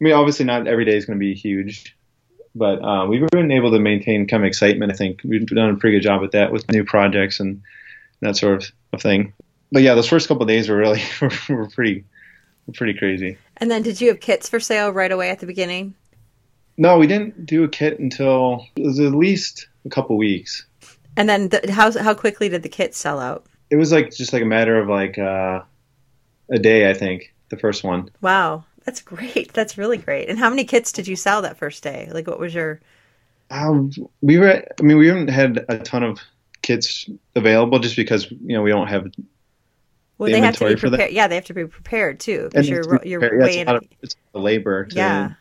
[0.00, 1.96] I mean, obviously not every day is going to be huge,
[2.54, 4.92] but uh, we've been able to maintain kind of excitement.
[4.92, 7.62] I think we've done a pretty good job at that with new projects and
[8.20, 9.32] that sort of, of thing.
[9.72, 11.02] But yeah, those first couple of days were really
[11.48, 12.04] were pretty
[12.74, 13.38] pretty crazy.
[13.58, 15.94] And then did you have kits for sale right away at the beginning?
[16.78, 20.66] No, we didn't do a kit until it was at least a couple weeks.
[21.16, 23.46] And then the, how how quickly did the kits sell out?
[23.70, 25.62] It was like just like a matter of like uh,
[26.50, 27.32] a day, I think.
[27.48, 28.10] The first one.
[28.20, 29.52] Wow, that's great.
[29.52, 30.28] That's really great.
[30.28, 32.10] And how many kits did you sell that first day?
[32.12, 32.80] Like, what was your?
[33.50, 34.64] Um, we were.
[34.78, 36.18] I mean, we haven't had a ton of
[36.62, 39.06] kits available just because you know we don't have
[40.18, 40.96] Well, The they have to be inventory for that?
[40.96, 41.12] prepared.
[41.12, 43.22] Yeah, they have to be prepared too because you're be you're.
[43.22, 44.86] Yeah, it's a lot of it's the labor.
[44.86, 45.32] To, yeah,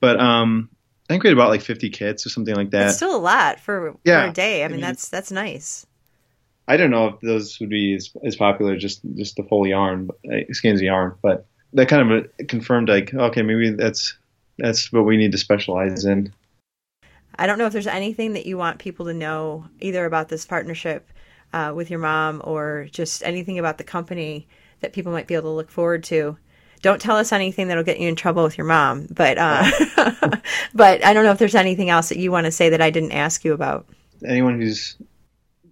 [0.00, 0.68] But um,
[1.08, 2.88] I think we had about like 50 kits or something like that.
[2.88, 4.24] it's still a lot for, Yeah.
[4.24, 4.64] for a day.
[4.64, 5.86] I mean, mean, that's that's nice.
[6.68, 10.10] I don't know if those would be as, as popular just just the full yarn,
[10.30, 14.16] uh, skeins of yarn, but that kind of uh, confirmed like okay, maybe that's
[14.58, 16.32] that's what we need to specialize in.
[17.38, 20.46] I don't know if there's anything that you want people to know either about this
[20.46, 21.08] partnership
[21.52, 24.48] uh, with your mom or just anything about the company
[24.80, 26.36] that people might be able to look forward to.
[26.86, 29.68] Don't tell us anything that'll get you in trouble with your mom, but uh,
[30.72, 32.90] but I don't know if there's anything else that you want to say that I
[32.90, 33.88] didn't ask you about.
[34.24, 34.96] Anyone who's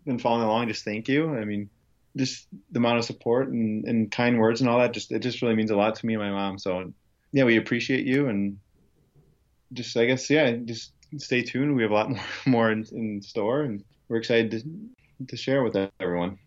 [0.05, 1.33] been following along, just thank you.
[1.37, 1.71] I mean,
[2.17, 5.41] just the amount of support and, and kind words and all that, just it just
[5.41, 6.59] really means a lot to me and my mom.
[6.59, 6.93] So
[7.31, 8.59] yeah, we appreciate you and
[9.73, 11.77] just I guess yeah, just stay tuned.
[11.77, 15.63] We have a lot more more in, in store, and we're excited to to share
[15.63, 16.41] with everyone.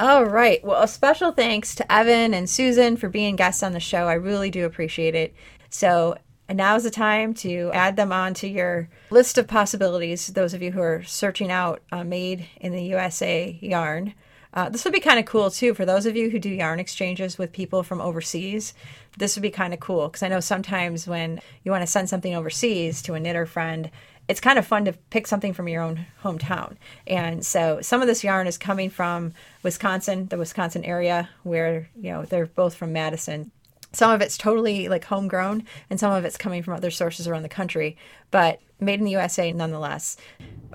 [0.00, 0.64] All right.
[0.64, 4.06] Well, a special thanks to Evan and Susan for being guests on the show.
[4.06, 5.34] I really do appreciate it.
[5.70, 6.16] So
[6.48, 10.28] now is the time to add them onto your list of possibilities.
[10.28, 14.14] Those of you who are searching out uh, made in the USA yarn.
[14.54, 16.78] Uh, this would be kind of cool too for those of you who do yarn
[16.78, 18.74] exchanges with people from overseas.
[19.18, 22.08] This would be kind of cool because I know sometimes when you want to send
[22.08, 23.90] something overseas to a knitter friend,
[24.28, 26.76] it's kind of fun to pick something from your own hometown.
[27.06, 32.12] And so some of this yarn is coming from Wisconsin, the Wisconsin area where, you
[32.12, 33.50] know, they're both from Madison.
[33.92, 37.42] Some of it's totally like homegrown and some of it's coming from other sources around
[37.42, 37.96] the country,
[38.30, 40.18] but made in the USA nonetheless.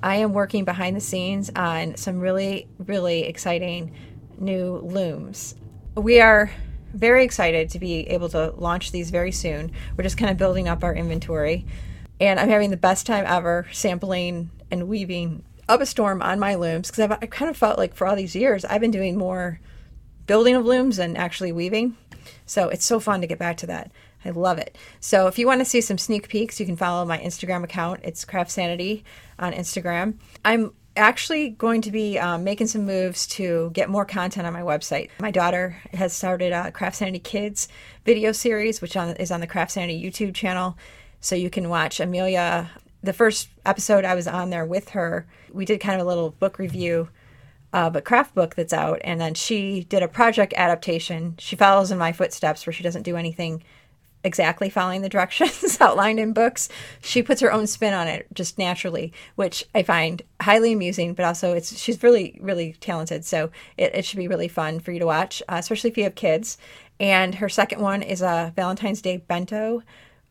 [0.02, 3.94] I am working behind the scenes on some really, really exciting
[4.40, 5.54] new looms.
[5.96, 6.50] We are
[6.94, 9.72] very excited to be able to launch these very soon.
[9.96, 11.68] We're just kind of building up our inventory
[12.20, 16.56] and I'm having the best time ever sampling and weaving up a storm on my
[16.56, 19.18] looms because I've I kind of felt like for all these years I've been doing
[19.18, 19.60] more
[20.28, 21.98] building of looms than actually weaving.
[22.46, 23.92] So it's so fun to get back to that.
[24.26, 24.78] I love it.
[25.00, 28.00] So if you want to see some sneak peeks, you can follow my Instagram account.
[28.04, 29.04] It's CraftSanity
[29.38, 30.16] on Instagram.
[30.46, 34.62] I'm actually going to be um, making some moves to get more content on my
[34.62, 35.10] website.
[35.20, 37.68] My daughter has started a CraftSanity Kids
[38.06, 40.78] video series, which on, is on the CraftSanity YouTube channel.
[41.24, 42.70] So you can watch Amelia.
[43.02, 46.32] The first episode I was on there with her, we did kind of a little
[46.32, 47.08] book review
[47.72, 49.00] of a craft book that's out.
[49.06, 51.36] And then she did a project adaptation.
[51.40, 53.64] She follows in my footsteps where she doesn't do anything
[54.26, 56.68] exactly following the directions outlined in books.
[57.02, 61.24] She puts her own spin on it just naturally, which I find highly amusing, but
[61.24, 63.24] also it's she's really, really talented.
[63.24, 66.04] So it, it should be really fun for you to watch, uh, especially if you
[66.04, 66.58] have kids.
[67.00, 69.84] And her second one is a Valentine's Day bento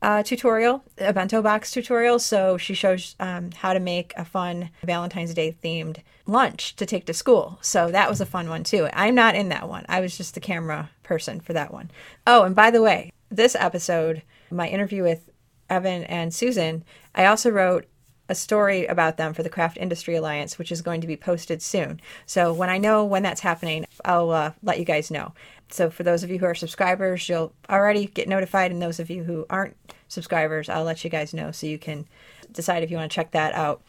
[0.02, 2.18] uh, tutorial, a bento box tutorial.
[2.18, 7.06] So she shows um, how to make a fun Valentine's Day themed lunch to take
[7.06, 7.58] to school.
[7.62, 8.88] So that was a fun one too.
[8.92, 9.86] I'm not in that one.
[9.88, 11.90] I was just the camera person for that one.
[12.26, 15.30] Oh, and by the way, this episode, my interview with
[15.70, 16.84] Evan and Susan,
[17.14, 17.86] I also wrote
[18.28, 21.60] a story about them for the Craft Industry Alliance, which is going to be posted
[21.60, 22.00] soon.
[22.24, 25.34] So when I know when that's happening, I'll uh, let you guys know.
[25.72, 29.10] So for those of you who are subscribers, you'll already get notified, and those of
[29.10, 29.76] you who aren't
[30.08, 32.06] subscribers, I'll let you guys know so you can
[32.50, 33.82] decide if you want to check that out.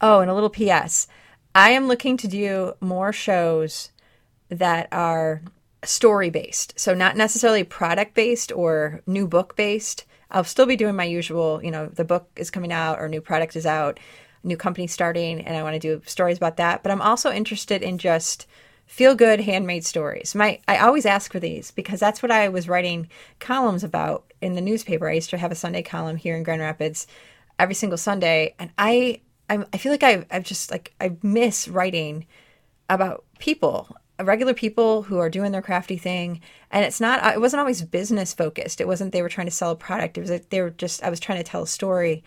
[0.00, 1.08] Oh, and a little PS.
[1.54, 3.90] I am looking to do more shows
[4.48, 5.42] that are
[5.82, 6.78] story based.
[6.78, 10.04] So not necessarily product based or new book based.
[10.30, 13.20] I'll still be doing my usual, you know, the book is coming out or new
[13.20, 13.98] product is out,
[14.44, 16.82] new company starting, and I want to do stories about that.
[16.82, 18.46] But I'm also interested in just
[18.88, 20.34] feel good handmade stories.
[20.34, 23.08] My I always ask for these because that's what I was writing
[23.38, 25.08] columns about in the newspaper.
[25.08, 27.06] I used to have a Sunday column here in Grand Rapids
[27.58, 29.20] every single Sunday, and I
[29.50, 32.26] I'm, I feel like I I've just like I miss writing
[32.88, 36.40] about people regular people who are doing their crafty thing
[36.72, 39.70] and it's not it wasn't always business focused it wasn't they were trying to sell
[39.70, 42.24] a product it was like they were just i was trying to tell a story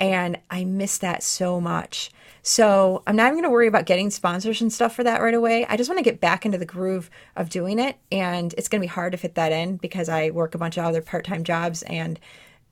[0.00, 2.10] and i miss that so much.
[2.42, 5.34] So i'm not even going to worry about getting sponsors and stuff for that right
[5.34, 5.66] away.
[5.66, 8.80] I just want to get back into the groove of doing it and it's going
[8.80, 11.44] to be hard to fit that in because i work a bunch of other part-time
[11.44, 12.18] jobs and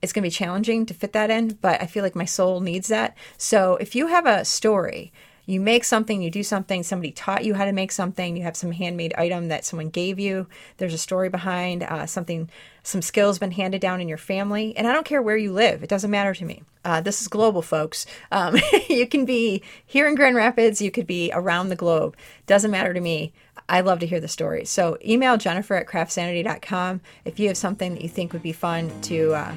[0.01, 2.61] it's going to be challenging to fit that in but i feel like my soul
[2.61, 3.17] needs that.
[3.37, 5.13] So if you have a story
[5.49, 8.55] you make something, you do something, somebody taught you how to make something, you have
[8.55, 10.47] some handmade item that someone gave you,
[10.77, 12.51] there's a story behind uh, something,
[12.83, 14.77] some skills been handed down in your family.
[14.77, 16.65] And I don't care where you live, it doesn't matter to me.
[16.85, 18.05] Uh, this is global, folks.
[18.31, 18.59] Um,
[18.91, 22.15] you can be here in Grand Rapids, you could be around the globe.
[22.47, 23.33] Doesn't matter to me.
[23.71, 24.69] I love to hear the stories.
[24.69, 28.91] So email Jennifer at craftsanity.com if you have something that you think would be fun
[29.03, 29.33] to.
[29.33, 29.55] Uh,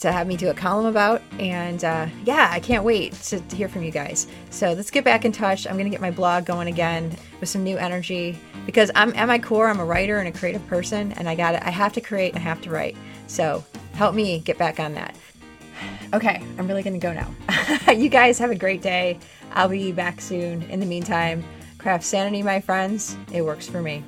[0.00, 1.22] to have me do a column about.
[1.38, 4.26] And uh, yeah, I can't wait to, to, hear from you guys.
[4.50, 5.66] So let's get back in touch.
[5.66, 9.28] I'm going to get my blog going again with some new energy because I'm at
[9.28, 11.54] my core, I'm a writer and a creative person, and I got.
[11.62, 12.96] I have to create and I have to write.
[13.26, 15.14] So help me get back on that.
[16.12, 17.92] Okay, I'm really going to go now.
[17.92, 19.18] you guys have a great day.
[19.52, 20.62] I'll be back soon.
[20.64, 21.44] In the meantime,
[21.78, 23.16] craft sanity, my friends.
[23.32, 24.02] It works for me.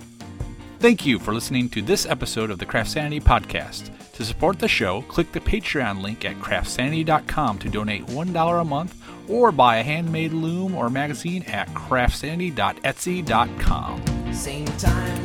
[0.81, 3.91] Thank you for listening to this episode of the CraftSanity Podcast.
[4.13, 8.97] To support the show, click the Patreon link at craftsanity.com to donate $1 a month
[9.29, 14.33] or buy a handmade loom or magazine at craftsanity.etsy.com.
[14.33, 15.25] Same time